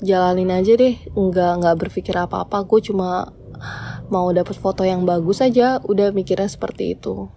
jalanin 0.00 0.48
aja 0.48 0.72
deh. 0.78 0.96
Nggak 1.12 1.52
nggak 1.60 1.76
berpikir 1.76 2.16
apa-apa. 2.16 2.64
Gue 2.64 2.80
cuma 2.80 3.36
mau 4.08 4.32
dapat 4.32 4.56
foto 4.56 4.86
yang 4.88 5.04
bagus 5.04 5.44
aja. 5.44 5.84
Udah 5.84 6.16
mikirnya 6.16 6.48
seperti 6.48 6.96
itu. 6.96 7.28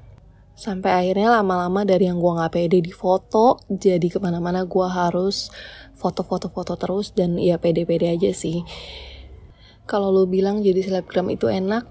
Sampai 0.53 0.93
akhirnya 0.93 1.33
lama-lama 1.33 1.81
dari 1.81 2.05
yang 2.05 2.21
gue 2.21 2.31
nggak 2.31 2.53
pede 2.53 2.79
di 2.79 2.93
foto 2.93 3.57
jadi 3.67 4.05
ke 4.05 4.21
mana-mana 4.21 4.69
gue 4.69 4.87
harus 4.87 5.51
foto-foto-foto 5.97 6.79
terus. 6.79 7.11
Dan 7.11 7.35
ya 7.35 7.59
pede-pede 7.59 8.13
aja 8.13 8.31
sih. 8.31 8.63
Kalau 9.83 10.15
lo 10.15 10.23
bilang 10.23 10.63
jadi 10.63 10.79
selebgram 10.79 11.27
itu 11.27 11.51
enak 11.51 11.83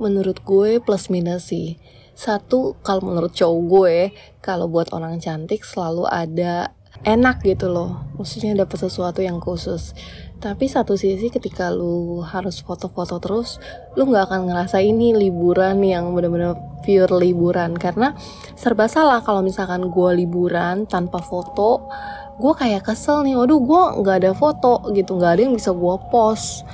menurut 0.00 0.40
gue 0.44 0.78
plus 0.80 1.08
minus 1.12 1.50
sih. 1.50 1.80
Satu 2.12 2.76
kalau 2.84 3.08
menurut 3.08 3.32
cowok 3.32 3.60
gue 3.66 3.96
kalau 4.44 4.68
buat 4.68 4.92
orang 4.92 5.16
cantik 5.18 5.64
selalu 5.64 6.04
ada 6.06 6.76
enak 7.02 7.42
gitu 7.42 7.72
loh. 7.72 8.06
Maksudnya 8.14 8.54
dapat 8.54 8.78
sesuatu 8.78 9.20
yang 9.24 9.42
khusus. 9.42 9.96
Tapi 10.42 10.66
satu 10.66 10.98
sisi 10.98 11.30
ketika 11.30 11.70
lu 11.70 12.18
harus 12.26 12.66
foto-foto 12.66 13.22
terus 13.22 13.62
lu 13.94 14.10
nggak 14.10 14.26
akan 14.26 14.50
ngerasa 14.50 14.82
ini 14.82 15.14
liburan 15.14 15.78
yang 15.82 16.10
bener-bener 16.14 16.58
pure 16.82 17.14
liburan. 17.18 17.74
Karena 17.78 18.14
serba 18.58 18.86
salah 18.90 19.22
kalau 19.22 19.42
misalkan 19.42 19.90
gue 19.90 20.10
liburan 20.18 20.86
tanpa 20.86 21.22
foto 21.22 21.86
gue 22.32 22.52
kayak 22.56 22.88
kesel 22.88 23.22
nih 23.22 23.36
waduh 23.38 23.60
gue 23.60 23.82
nggak 24.02 24.16
ada 24.26 24.32
foto 24.34 24.82
gitu. 24.94 25.18
Nggak 25.18 25.32
ada 25.38 25.42
yang 25.46 25.54
bisa 25.54 25.70
gue 25.70 25.96
post. 26.10 26.66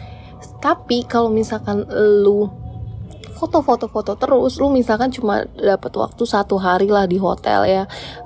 Tapi 0.59 1.07
kalau 1.07 1.31
misalkan 1.31 1.87
lu 2.24 2.67
foto-foto-foto 3.38 4.18
terus. 4.18 4.59
Lu 4.59 4.68
misalkan 4.74 5.14
cuma 5.14 5.46
dapat 5.55 5.94
waktu 5.94 6.22
satu 6.27 6.59
hari 6.59 6.90
lah 6.90 7.07
di 7.07 7.16
hotel 7.22 7.64
ya. 7.64 7.85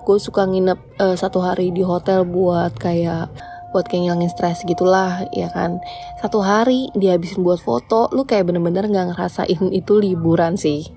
Gue 0.09 0.16
suka 0.16 0.48
nginep 0.48 0.79
uh, 0.98 1.16
satu 1.16 1.44
hari 1.44 1.68
di 1.70 1.85
hotel 1.85 2.25
buat 2.25 2.72
kayak 2.81 3.29
buat 3.72 3.88
kayak 3.88 4.09
ngilangin 4.09 4.33
stres 4.33 4.64
gitulah 4.64 5.29
ya 5.37 5.53
kan. 5.53 5.85
Satu 6.20 6.40
hari 6.40 6.88
dihabisin 6.96 7.44
buat 7.44 7.61
foto 7.61 8.09
lu 8.12 8.25
kayak 8.25 8.48
bener-bener 8.48 8.88
nggak 8.88 9.16
ngerasain 9.16 9.68
itu 9.81 9.92
liburan 10.01 10.57
sih. 10.57 10.88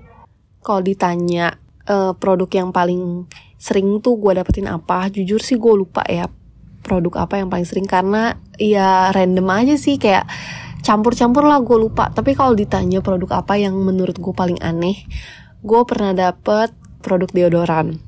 Kalau 0.64 0.80
ditanya 0.80 1.60
uh, 1.86 2.16
produk 2.16 2.48
yang 2.50 2.70
paling 2.72 3.28
sering 3.56 4.00
tuh 4.04 4.20
gue 4.20 4.36
dapetin 4.36 4.68
apa 4.68 5.08
jujur 5.08 5.40
sih 5.40 5.56
gue 5.56 5.72
lupa 5.72 6.04
ya 6.04 6.28
produk 6.84 7.26
apa 7.28 7.40
yang 7.40 7.48
paling 7.52 7.68
sering. 7.68 7.88
Karena 7.88 8.36
ya 8.56 9.12
random 9.12 9.48
aja 9.52 9.74
sih 9.76 10.00
kayak 10.00 10.28
campur-campur 10.86 11.42
lah 11.42 11.58
gue 11.58 11.74
lupa. 11.74 12.14
Tapi 12.14 12.38
kalau 12.38 12.54
ditanya 12.54 13.02
produk 13.02 13.42
apa 13.42 13.58
yang 13.58 13.74
menurut 13.74 14.14
gue 14.14 14.30
paling 14.30 14.62
aneh 14.62 15.02
gue 15.66 15.80
pernah 15.82 16.14
dapet 16.14 16.70
produk 17.02 17.26
deodoran. 17.34 17.98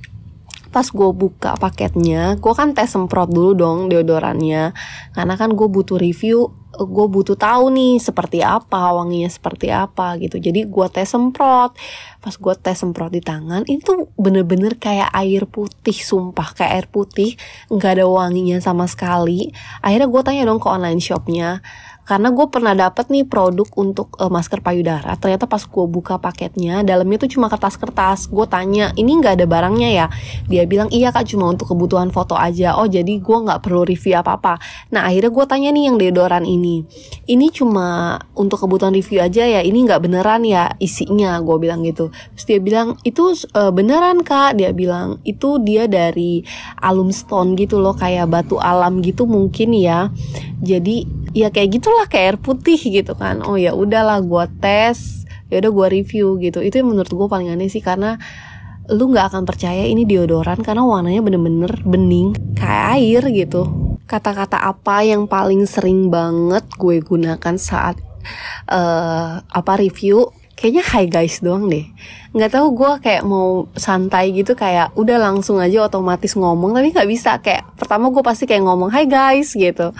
Pas 0.71 0.87
gue 0.87 1.11
buka 1.11 1.59
paketnya 1.59 2.38
gue 2.38 2.53
kan 2.55 2.71
tes 2.71 2.87
semprot 2.87 3.27
dulu 3.35 3.59
dong 3.59 3.79
deodorannya. 3.91 4.71
Karena 5.11 5.35
kan 5.35 5.59
gue 5.59 5.67
butuh 5.67 5.99
review 5.99 6.55
gue 6.79 7.07
butuh 7.11 7.35
tahu 7.35 7.75
nih 7.75 7.99
seperti 7.99 8.38
apa 8.45 8.95
wanginya 8.95 9.27
seperti 9.27 9.75
apa 9.75 10.14
gitu. 10.23 10.38
Jadi 10.38 10.69
gue 10.69 10.87
tes 10.93 11.11
semprot. 11.11 11.75
Pas 12.23 12.35
gue 12.37 12.55
tes 12.62 12.79
semprot 12.79 13.11
di 13.11 13.19
tangan 13.19 13.67
itu 13.67 14.07
bener-bener 14.14 14.79
kayak 14.79 15.11
air 15.11 15.51
putih 15.51 15.97
sumpah. 15.97 16.55
Kayak 16.55 16.73
air 16.79 16.87
putih 16.87 17.31
nggak 17.73 17.99
ada 17.99 18.07
wanginya 18.07 18.62
sama 18.62 18.87
sekali. 18.87 19.51
Akhirnya 19.83 20.07
gue 20.07 20.23
tanya 20.23 20.43
dong 20.47 20.62
ke 20.62 20.69
online 20.71 21.03
shopnya 21.03 21.59
karena 22.09 22.33
gue 22.33 22.47
pernah 22.49 22.73
dapet 22.73 23.12
nih 23.12 23.29
produk 23.29 23.68
untuk 23.77 24.16
uh, 24.16 24.33
masker 24.33 24.64
payudara 24.64 25.14
ternyata 25.21 25.44
pas 25.44 25.61
gue 25.61 25.85
buka 25.85 26.16
paketnya 26.16 26.81
dalamnya 26.88 27.21
tuh 27.21 27.31
cuma 27.37 27.53
kertas-kertas. 27.53 28.33
Gue 28.33 28.49
tanya 28.49 28.97
ini 28.97 29.21
nggak 29.21 29.37
ada 29.42 29.47
barangnya 29.47 29.90
ya? 29.92 30.07
Dia 30.49 30.64
bilang 30.64 30.88
iya 30.88 31.12
kak 31.12 31.29
cuma 31.29 31.53
untuk 31.53 31.68
kebutuhan 31.68 32.09
foto 32.09 32.33
aja. 32.38 32.81
Oh 32.81 32.88
jadi 32.88 33.21
gue 33.21 33.38
nggak 33.44 33.61
perlu 33.61 33.85
review 33.85 34.16
apa-apa. 34.16 34.57
Nah 34.94 35.05
akhirnya 35.05 35.29
gue 35.29 35.44
tanya 35.44 35.68
nih 35.75 35.85
yang 35.92 35.97
deodoran 36.01 36.49
ini. 36.49 36.88
Ini 37.29 37.47
cuma 37.53 38.16
untuk 38.33 38.64
kebutuhan 38.64 38.97
review 38.97 39.21
aja 39.21 39.44
ya? 39.44 39.61
Ini 39.61 39.79
nggak 39.85 40.01
beneran 40.09 40.49
ya 40.49 40.73
isinya? 40.81 41.37
Gue 41.44 41.61
bilang 41.61 41.85
gitu. 41.85 42.09
Terus 42.38 42.44
dia 42.49 42.61
bilang 42.62 42.97
itu 43.05 43.35
uh, 43.53 43.73
beneran 43.75 44.25
kak. 44.25 44.57
Dia 44.57 44.73
bilang 44.73 45.21
itu 45.29 45.61
dia 45.61 45.85
dari 45.85 46.40
alum 46.81 47.12
stone 47.12 47.53
gitu 47.59 47.83
loh 47.83 47.92
kayak 47.92 48.31
batu 48.31 48.57
alam 48.57 49.05
gitu 49.05 49.29
mungkin 49.29 49.77
ya. 49.77 50.09
Jadi 50.64 51.05
ya 51.37 51.53
kayak 51.53 51.79
gitulah 51.99 52.15
kayak 52.15 52.27
air 52.31 52.39
putih 52.39 52.79
gitu 52.79 53.19
kan. 53.19 53.43
Oh 53.43 53.59
ya 53.59 53.75
udahlah 53.75 54.23
gue 54.23 54.45
tes 54.63 55.27
ya 55.51 55.59
udah 55.59 55.71
gue 55.75 55.87
review 55.99 56.39
gitu. 56.39 56.63
Itu 56.63 56.79
yang 56.79 56.95
menurut 56.95 57.11
gue 57.11 57.27
paling 57.27 57.51
aneh 57.51 57.67
sih 57.67 57.83
karena 57.83 58.15
lu 58.87 59.11
nggak 59.11 59.35
akan 59.35 59.43
percaya 59.43 59.83
ini 59.83 60.07
deodoran 60.07 60.63
karena 60.63 60.87
warnanya 60.87 61.27
bener-bener 61.27 61.75
bening 61.83 62.39
kayak 62.55 63.03
air 63.03 63.23
gitu. 63.35 63.67
Kata-kata 64.07 64.63
apa 64.63 65.03
yang 65.03 65.27
paling 65.27 65.67
sering 65.67 66.07
banget 66.07 66.63
gue 66.79 67.03
gunakan 67.03 67.59
saat 67.59 67.99
uh, 68.71 69.43
apa 69.43 69.73
review 69.83 70.31
kayaknya 70.55 70.87
hi 70.87 71.11
guys 71.11 71.43
doang 71.43 71.67
deh. 71.67 71.83
Nggak 72.31 72.63
tahu 72.63 72.79
gue 72.79 72.93
kayak 73.03 73.27
mau 73.27 73.67
santai 73.75 74.31
gitu 74.31 74.55
kayak 74.55 74.95
udah 74.95 75.19
langsung 75.19 75.59
aja 75.59 75.91
otomatis 75.91 76.39
ngomong 76.39 76.79
tapi 76.79 76.95
nggak 76.95 77.11
bisa. 77.11 77.43
Kayak 77.43 77.67
pertama 77.75 78.15
gue 78.15 78.23
pasti 78.23 78.47
kayak 78.47 78.63
ngomong 78.63 78.95
hi 78.95 79.11
guys 79.11 79.51
gitu 79.59 79.91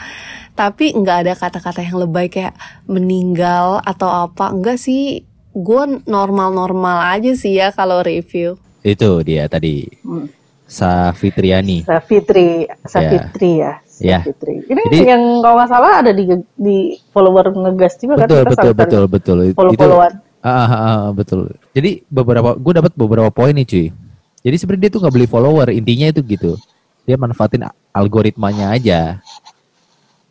tapi 0.59 0.91
nggak 0.91 1.19
ada 1.23 1.33
kata-kata 1.39 1.87
yang 1.87 2.03
lebay 2.03 2.27
kayak 2.27 2.59
meninggal 2.91 3.79
atau 3.87 4.27
apa 4.27 4.51
enggak 4.51 4.83
sih 4.83 5.23
gue 5.55 5.83
normal-normal 6.03 7.15
aja 7.15 7.31
sih 7.39 7.55
ya 7.63 7.71
kalau 7.71 8.03
review 8.03 8.59
itu 8.83 9.11
dia 9.23 9.47
tadi 9.47 9.87
hmm. 10.03 10.27
Safitriani 10.67 11.87
Safitri 11.87 12.67
Safitri 12.85 13.53
ya, 13.63 13.73
ya. 14.03 14.21
Safitri. 14.21 14.63
Ini 14.69 14.83
Jadi, 14.85 14.99
yang 15.09 15.41
kalau 15.41 15.55
nggak 15.57 15.71
salah 15.73 15.93
ada 16.05 16.13
di 16.13 16.29
di 16.55 16.79
follower 17.09 17.57
ngegas 17.57 17.97
juga 17.97 18.21
betul, 18.21 18.45
kan? 18.45 18.53
Betul 18.53 18.73
betul 18.77 19.05
betul 19.09 19.39
betul. 19.49 19.57
Follow 19.57 19.73
followan. 19.75 20.13
Ah, 20.39 20.51
ah, 20.53 20.71
ah, 20.71 20.79
ah, 20.79 21.07
betul. 21.11 21.51
Jadi 21.75 22.07
beberapa 22.07 22.55
gue 22.55 22.73
dapat 22.77 22.93
beberapa 22.95 23.31
poin 23.33 23.57
nih 23.57 23.67
cuy. 23.67 23.87
Jadi 24.45 24.57
sebenarnya 24.61 24.83
dia 24.87 24.91
tuh 24.93 25.01
nggak 25.03 25.15
beli 25.17 25.27
follower 25.27 25.69
intinya 25.75 26.07
itu 26.13 26.21
gitu. 26.23 26.53
Dia 27.09 27.17
manfaatin 27.19 27.67
algoritmanya 27.91 28.77
aja. 28.77 29.19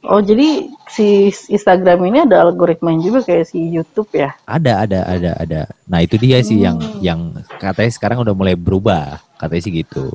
Oh 0.05 0.21
jadi 0.21 0.69
si 0.93 1.33
Instagram 1.49 2.05
ini 2.05 2.21
ada 2.29 2.45
algoritma 2.45 2.93
juga 3.01 3.25
kayak 3.25 3.49
si 3.49 3.57
YouTube 3.57 4.13
ya? 4.13 4.37
Ada 4.45 4.85
ada 4.85 4.99
ada 5.09 5.31
ada. 5.41 5.61
Nah 5.89 5.99
itu 6.05 6.21
dia 6.21 6.37
sih 6.45 6.61
hmm. 6.61 6.65
yang 6.65 6.77
yang 7.01 7.19
katanya 7.57 7.91
sekarang 7.91 8.21
udah 8.21 8.37
mulai 8.37 8.53
berubah 8.53 9.17
katanya 9.41 9.63
sih 9.65 9.73
gitu. 9.73 10.13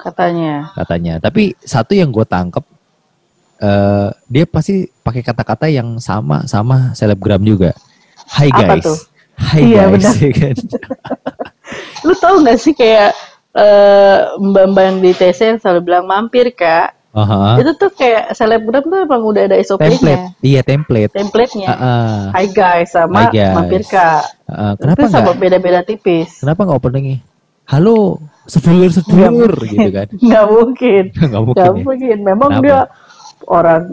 Katanya. 0.00 0.72
Katanya. 0.72 1.14
Tapi 1.20 1.52
satu 1.60 1.92
yang 1.92 2.08
gue 2.08 2.24
tangkep 2.24 2.64
uh, 3.60 4.08
dia 4.24 4.44
pasti 4.48 4.88
pakai 5.04 5.20
kata-kata 5.20 5.68
yang 5.68 6.00
sama 6.00 6.48
sama 6.48 6.96
selebgram 6.96 7.44
juga. 7.44 7.76
Hai 8.24 8.48
guys. 8.48 8.84
tuh? 8.88 8.98
Hai 9.38 9.62
iya, 9.68 9.84
guys. 9.86 9.94
Benar. 9.94 10.16
kan? 10.32 10.56
Lu 12.08 12.14
tau 12.16 12.40
gak 12.40 12.58
sih 12.58 12.72
kayak 12.72 13.12
uh, 13.52 14.38
mbak-mbak 14.42 14.84
yang 14.84 14.98
di 15.04 15.10
TC 15.12 15.60
selalu 15.60 15.80
bilang 15.84 16.04
mampir 16.08 16.50
kak 16.56 16.97
Uh-huh. 17.08 17.56
Itu 17.56 17.72
tuh 17.80 17.90
kayak 17.96 18.36
selebgram 18.36 18.84
tuh 18.84 19.08
emang 19.08 19.24
udah 19.24 19.48
ada 19.48 19.56
SOP-nya. 19.56 19.88
Template. 19.88 20.24
Iya, 20.44 20.60
template. 20.60 21.12
Template-nya. 21.16 21.68
Uh-uh. 21.72 22.36
Hai 22.36 22.46
guys 22.52 22.92
sama 22.92 23.16
Hi 23.16 23.26
guys. 23.32 23.54
mampir 23.56 23.82
Kak. 23.88 24.22
Uh, 24.44 24.76
kenapa 24.76 25.08
enggak? 25.08 25.24
sama 25.24 25.32
beda-beda 25.32 25.80
tipis. 25.80 26.44
Kenapa 26.44 26.68
enggak 26.68 26.78
openingnya? 26.84 27.18
Halo, 27.68 28.20
sedulur-sedulur 28.44 29.52
gitu 29.68 29.88
kan. 29.92 30.08
Enggak 30.24 30.44
mungkin. 30.48 31.04
Enggak 31.24 31.42
mungkin. 31.44 31.60
Enggak 31.60 31.72
ya? 31.72 31.84
mungkin. 31.84 32.16
Memang 32.24 32.48
kenapa? 32.48 32.64
dia 32.64 32.78
orang 33.48 33.82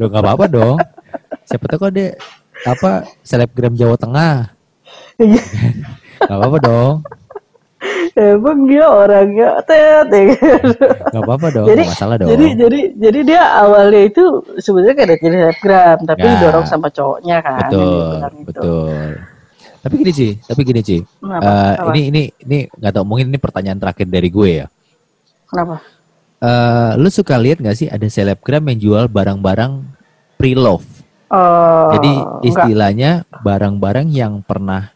Loh 0.00 0.08
enggak 0.08 0.24
apa-apa 0.24 0.44
dong. 0.48 0.76
Siapa 1.48 1.64
tahu 1.64 1.88
kok 1.88 1.92
dia 1.96 2.12
apa 2.68 3.08
selebgram 3.24 3.72
Jawa 3.72 3.96
Tengah. 3.96 4.52
Iya. 5.16 5.40
Gak 6.20 6.36
apa-apa 6.36 6.58
dong. 6.60 6.94
Emang 8.12 8.68
dia 8.68 8.84
orangnya 8.84 9.56
tet 9.64 10.08
ya 10.12 10.24
kan? 10.36 10.64
Gak 11.16 11.22
apa-apa 11.24 11.46
dong, 11.48 11.66
jadi, 11.72 11.82
gak 11.88 11.92
masalah 11.96 12.16
dong. 12.20 12.28
Jadi 12.28 12.46
jadi 12.60 12.80
jadi 13.00 13.20
dia 13.24 13.42
awalnya 13.56 14.02
itu 14.04 14.24
sebenarnya 14.60 14.94
kayak 15.00 15.08
dari 15.08 15.20
Instagram, 15.24 15.96
tapi 16.04 16.26
ya. 16.26 16.30
didorong 16.36 16.66
sama 16.68 16.88
cowoknya 16.92 17.36
kan. 17.40 17.70
Betul, 17.72 18.20
betul. 18.44 19.00
Tapi 19.80 19.94
gini 19.96 20.12
sih, 20.12 20.32
tapi 20.44 20.60
gini 20.60 20.80
sih. 20.84 21.00
Uh, 21.24 21.74
ini 21.96 22.12
ini 22.12 22.22
ini 22.44 22.58
nggak 22.68 22.92
tau 22.92 23.04
mungkin 23.08 23.32
ini 23.32 23.38
pertanyaan 23.40 23.80
terakhir 23.80 24.04
dari 24.12 24.28
gue 24.28 24.50
ya. 24.60 24.66
Kenapa? 25.48 25.80
Uh, 26.40 27.00
lu 27.00 27.08
suka 27.08 27.40
lihat 27.40 27.64
nggak 27.64 27.76
sih 27.76 27.88
ada 27.88 28.04
selebgram 28.04 28.64
yang 28.68 28.78
jual 28.80 29.04
barang-barang 29.08 29.80
pre-love? 30.36 30.84
Uh, 31.32 31.96
Jadi 31.96 32.12
istilahnya 32.52 33.24
barang-barang 33.40 34.08
yang 34.12 34.44
pernah 34.44 34.92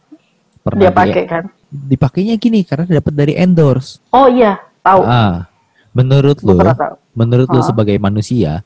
pernah 0.61 0.81
dia 0.85 0.91
pakai 0.93 1.23
kan? 1.25 1.43
Dipakainya 1.69 2.35
gini 2.37 2.63
karena 2.63 2.85
dapat 2.87 3.13
dari 3.13 3.33
endorse. 3.35 3.99
Oh 4.13 4.29
iya, 4.29 4.59
tahu. 4.85 5.01
Ah, 5.05 5.49
menurut 5.91 6.39
lo, 6.45 6.55
menurut 7.15 7.47
lo 7.49 7.61
ah. 7.61 7.65
sebagai 7.65 7.97
manusia 7.97 8.61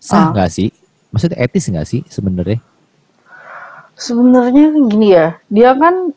sah 0.00 0.28
ah. 0.28 0.32
nggak 0.32 0.48
ah. 0.48 0.52
sih? 0.52 0.68
Maksudnya 1.10 1.38
etis 1.42 1.66
nggak 1.70 1.88
sih 1.88 2.00
sebenarnya? 2.06 2.58
Sebenarnya 4.00 4.72
gini 4.88 5.08
ya, 5.12 5.36
dia 5.52 5.76
kan 5.76 6.16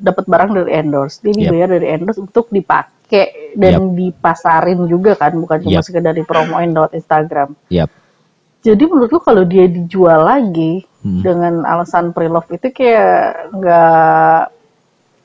dapat 0.00 0.24
barang 0.24 0.50
dari 0.56 0.70
endorse, 0.80 1.20
dia 1.20 1.32
dibayar 1.36 1.76
dari 1.76 1.86
endorse 1.92 2.24
untuk 2.24 2.48
dipakai 2.48 3.52
dan 3.52 3.92
dipasarin 3.92 4.88
juga 4.88 5.12
kan, 5.20 5.36
bukan 5.36 5.60
cuma 5.60 5.80
Yap. 5.80 5.84
sekedar 5.84 6.16
dipromoin 6.16 6.72
lewat 6.72 6.96
Instagram. 6.96 7.52
Yap. 7.68 7.92
Jadi 8.64 8.82
menurut 8.88 9.12
lu 9.12 9.20
kalau 9.20 9.44
dia 9.44 9.68
dijual 9.68 10.24
lagi 10.24 10.86
Hmm. 11.02 11.18
dengan 11.18 11.66
alasan 11.66 12.14
pre-love 12.14 12.46
itu 12.54 12.70
kayak 12.70 13.50
nggak 13.50 14.42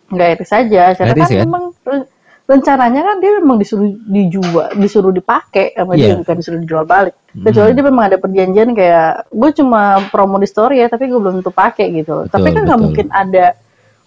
nggak 0.07 0.27
etis 0.33 0.49
saja, 0.49 0.83
karena 0.93 1.13
etis, 1.13 1.23
kan 1.23 1.29
kan? 1.29 1.43
memang 1.43 1.63
re- 1.83 2.09
rencananya 2.47 3.01
kan 3.03 3.15
dia 3.19 3.31
memang 3.37 3.57
disuruh 3.59 3.91
dijual, 4.07 4.71
disuruh 4.79 5.11
dipakai 5.11 5.75
sama 5.75 5.93
dia 5.93 6.15
Iya. 6.15 6.23
bukan 6.23 6.35
disuruh 6.39 6.59
dijual 6.63 6.83
balik. 6.83 7.15
Kecuali 7.35 7.75
dia 7.75 7.83
memang 7.83 8.03
ada 8.07 8.17
perjanjian 8.17 8.71
kayak 8.71 9.27
gue 9.29 9.49
cuma 9.53 9.81
promo 10.07 10.39
di 10.39 10.47
story 10.47 10.79
ya, 10.79 10.87
tapi 10.87 11.05
gue 11.05 11.19
belum 11.19 11.43
tentu 11.43 11.51
pakai 11.51 11.91
gitu. 11.93 12.23
Betul, 12.23 12.31
tapi 12.31 12.47
kan 12.49 12.61
nggak 12.63 12.79
mungkin 12.79 13.07
ada 13.11 13.45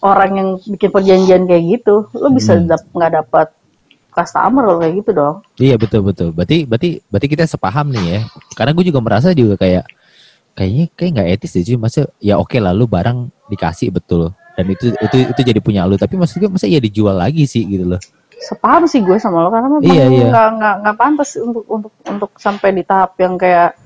orang 0.00 0.30
yang 0.32 0.48
bikin 0.66 0.88
perjanjian 0.88 1.42
kayak 1.44 1.62
gitu, 1.68 2.08
lo 2.16 2.28
bisa 2.32 2.56
Hmm. 2.56 2.64
dap- 2.64 2.88
nggak 2.90 3.12
dapat 3.20 3.46
customer 4.10 4.62
kalau 4.66 4.78
kayak 4.80 4.94
gitu 5.04 5.10
dong. 5.12 5.36
Iya 5.54 5.76
betul 5.76 6.00
betul. 6.02 6.28
Berarti 6.32 6.64
berarti 6.64 6.90
berarti 7.06 7.28
kita 7.28 7.44
sepaham 7.44 7.92
nih 7.92 8.04
ya. 8.08 8.20
Karena 8.56 8.72
gue 8.72 8.84
juga 8.88 8.98
merasa 8.98 9.30
juga 9.30 9.54
kayak 9.54 9.84
kayaknya 10.56 10.84
kayak 10.96 11.10
nggak 11.14 11.28
etis 11.36 11.52
deh 11.54 11.62
cuy. 11.62 11.76
Masa 11.76 12.00
ya 12.18 12.40
oke 12.40 12.56
lah 12.56 12.72
lu 12.72 12.88
barang 12.88 13.30
dikasih 13.52 13.92
betul 13.92 14.32
dan 14.61 14.68
itu 14.68 14.92
itu 14.92 15.16
itu 15.27 15.40
jadi 15.40 15.59
punya 15.59 15.88
lu. 15.88 15.96
Tapi 15.96 16.14
maksud 16.14 16.37
gue 16.37 16.53
masa 16.53 16.68
ya 16.68 16.77
dijual 16.79 17.16
lagi 17.16 17.49
sih 17.49 17.64
gitu 17.64 17.88
loh. 17.88 18.01
sepaham 18.38 18.85
sih 18.85 19.01
gue 19.01 19.16
sama 19.16 19.44
lo 19.44 19.49
karena 19.49 19.68
memang 19.68 19.85
Iya, 19.85 20.05
iya. 20.09 20.27
nggak 20.29 20.49
nggak 20.57 20.75
nggak 20.81 20.96
pantas 20.96 21.37
untuk 21.37 21.64
untuk 21.66 21.92
untuk 22.03 22.31
sampai 22.37 22.73
di 22.73 22.81
tahap 22.83 23.12
yang 23.16 23.37
kayak 23.37 23.77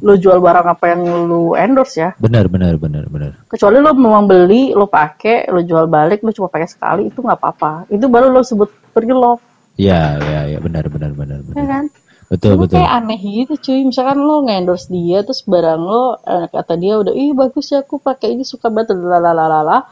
lo 0.00 0.16
jual 0.16 0.40
barang 0.40 0.66
apa 0.66 0.84
yang 0.88 1.00
lu 1.28 1.54
endorse 1.54 1.94
ya 1.94 2.10
Benar 2.16 2.50
benar 2.50 2.74
benar 2.74 3.06
benar. 3.06 3.38
kecuali 3.46 3.78
lo 3.78 3.94
memang 3.94 4.26
beli 4.26 4.72
lo 4.72 4.90
pakai 4.90 5.46
lo 5.46 5.60
jual 5.60 5.86
balik 5.86 6.24
lo 6.24 6.32
cuma 6.32 6.48
pakai 6.48 6.66
sekali 6.66 7.06
itu 7.06 7.20
nggak 7.20 7.36
apa-apa 7.36 7.86
itu 7.86 8.02
baru 8.06 8.30
lo 8.30 8.42
sebut 8.42 8.66
free 8.90 9.12
love 9.12 9.38
Iya 9.76 10.18
iya 10.18 10.40
iya 10.48 10.58
benar 10.58 10.90
benar 10.90 11.14
benar 11.14 11.38
ya 11.38 11.46
benar. 11.46 11.66
kan 11.68 11.84
Betul 12.26 12.50
Cuma 12.54 12.62
betul. 12.62 12.76
kayak 12.78 12.92
aneh 12.96 13.18
gitu 13.20 13.52
cuy 13.60 13.80
misalkan 13.84 14.18
lo 14.18 14.42
ngendorse 14.42 14.86
dia 14.88 15.22
terus 15.22 15.42
barang 15.44 15.82
lo 15.82 16.02
eh, 16.20 16.46
kata 16.46 16.74
dia 16.74 16.94
udah 16.96 17.10
ih 17.10 17.30
bagus 17.30 17.70
ya 17.70 17.82
aku 17.82 17.98
pakai 17.98 18.34
ini 18.34 18.42
suka 18.42 18.70
banget 18.70 18.94
lalalala 18.96 19.86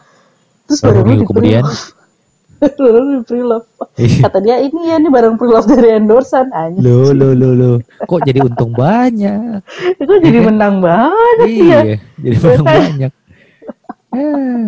terus 0.68 0.84
Baru 0.84 1.00
minggu 1.02 1.24
di 1.24 1.28
kemudian. 1.32 1.64
di 2.58 3.18
free 3.24 3.40
love 3.40 3.64
Iya. 3.94 4.26
kata 4.26 4.38
dia 4.38 4.56
ini 4.58 4.90
ya 4.90 4.98
ini 4.98 5.08
barang 5.08 5.38
free 5.38 5.48
love 5.48 5.66
dari 5.66 5.94
endorsean 5.94 6.50
aja 6.50 6.74
Lo 6.76 7.10
lo 7.10 7.30
lo 7.32 7.50
lo. 7.54 7.72
Kok 8.02 8.20
jadi 8.22 8.42
untung 8.42 8.70
banyak? 8.70 9.62
itu 10.02 10.12
jadi 10.20 10.38
menang 10.42 10.78
banget 10.78 11.38
ya 11.38 11.46
iya, 11.46 11.80
jadi 12.18 12.36
menang 12.36 12.66
banyak. 12.76 13.12
Eh, 14.08 14.66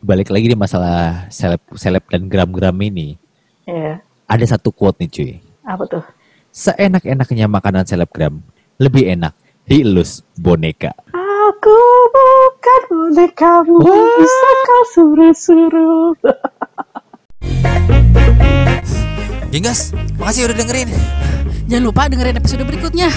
Balik 0.00 0.32
lagi 0.32 0.46
di 0.48 0.56
masalah 0.56 1.28
seleb 1.28 1.60
seleb 1.76 2.04
dan 2.08 2.24
gram-gram 2.24 2.76
ini. 2.80 3.20
Iya. 3.64 4.00
Ada 4.24 4.56
satu 4.56 4.72
quote 4.72 5.00
nih 5.00 5.10
cuy. 5.10 5.32
Apa 5.60 5.84
tuh? 5.84 6.04
Seenak-enaknya 6.50 7.46
makanan 7.46 7.84
selebgram, 7.84 8.40
lebih 8.76 9.06
enak 9.06 9.36
dielus 9.64 10.24
boneka. 10.34 10.96
Bukan 12.60 12.82
bonekamu, 12.92 13.80
Wah. 13.80 14.20
bisa 14.20 14.50
kau 14.68 14.82
suruh-suruh. 14.92 16.12
Gingas, 19.48 19.96
makasih 20.20 20.44
udah 20.44 20.60
dengerin. 20.60 20.92
Jangan 21.72 21.84
lupa 21.88 22.12
dengerin 22.12 22.36
episode 22.36 22.68
berikutnya. 22.68 23.08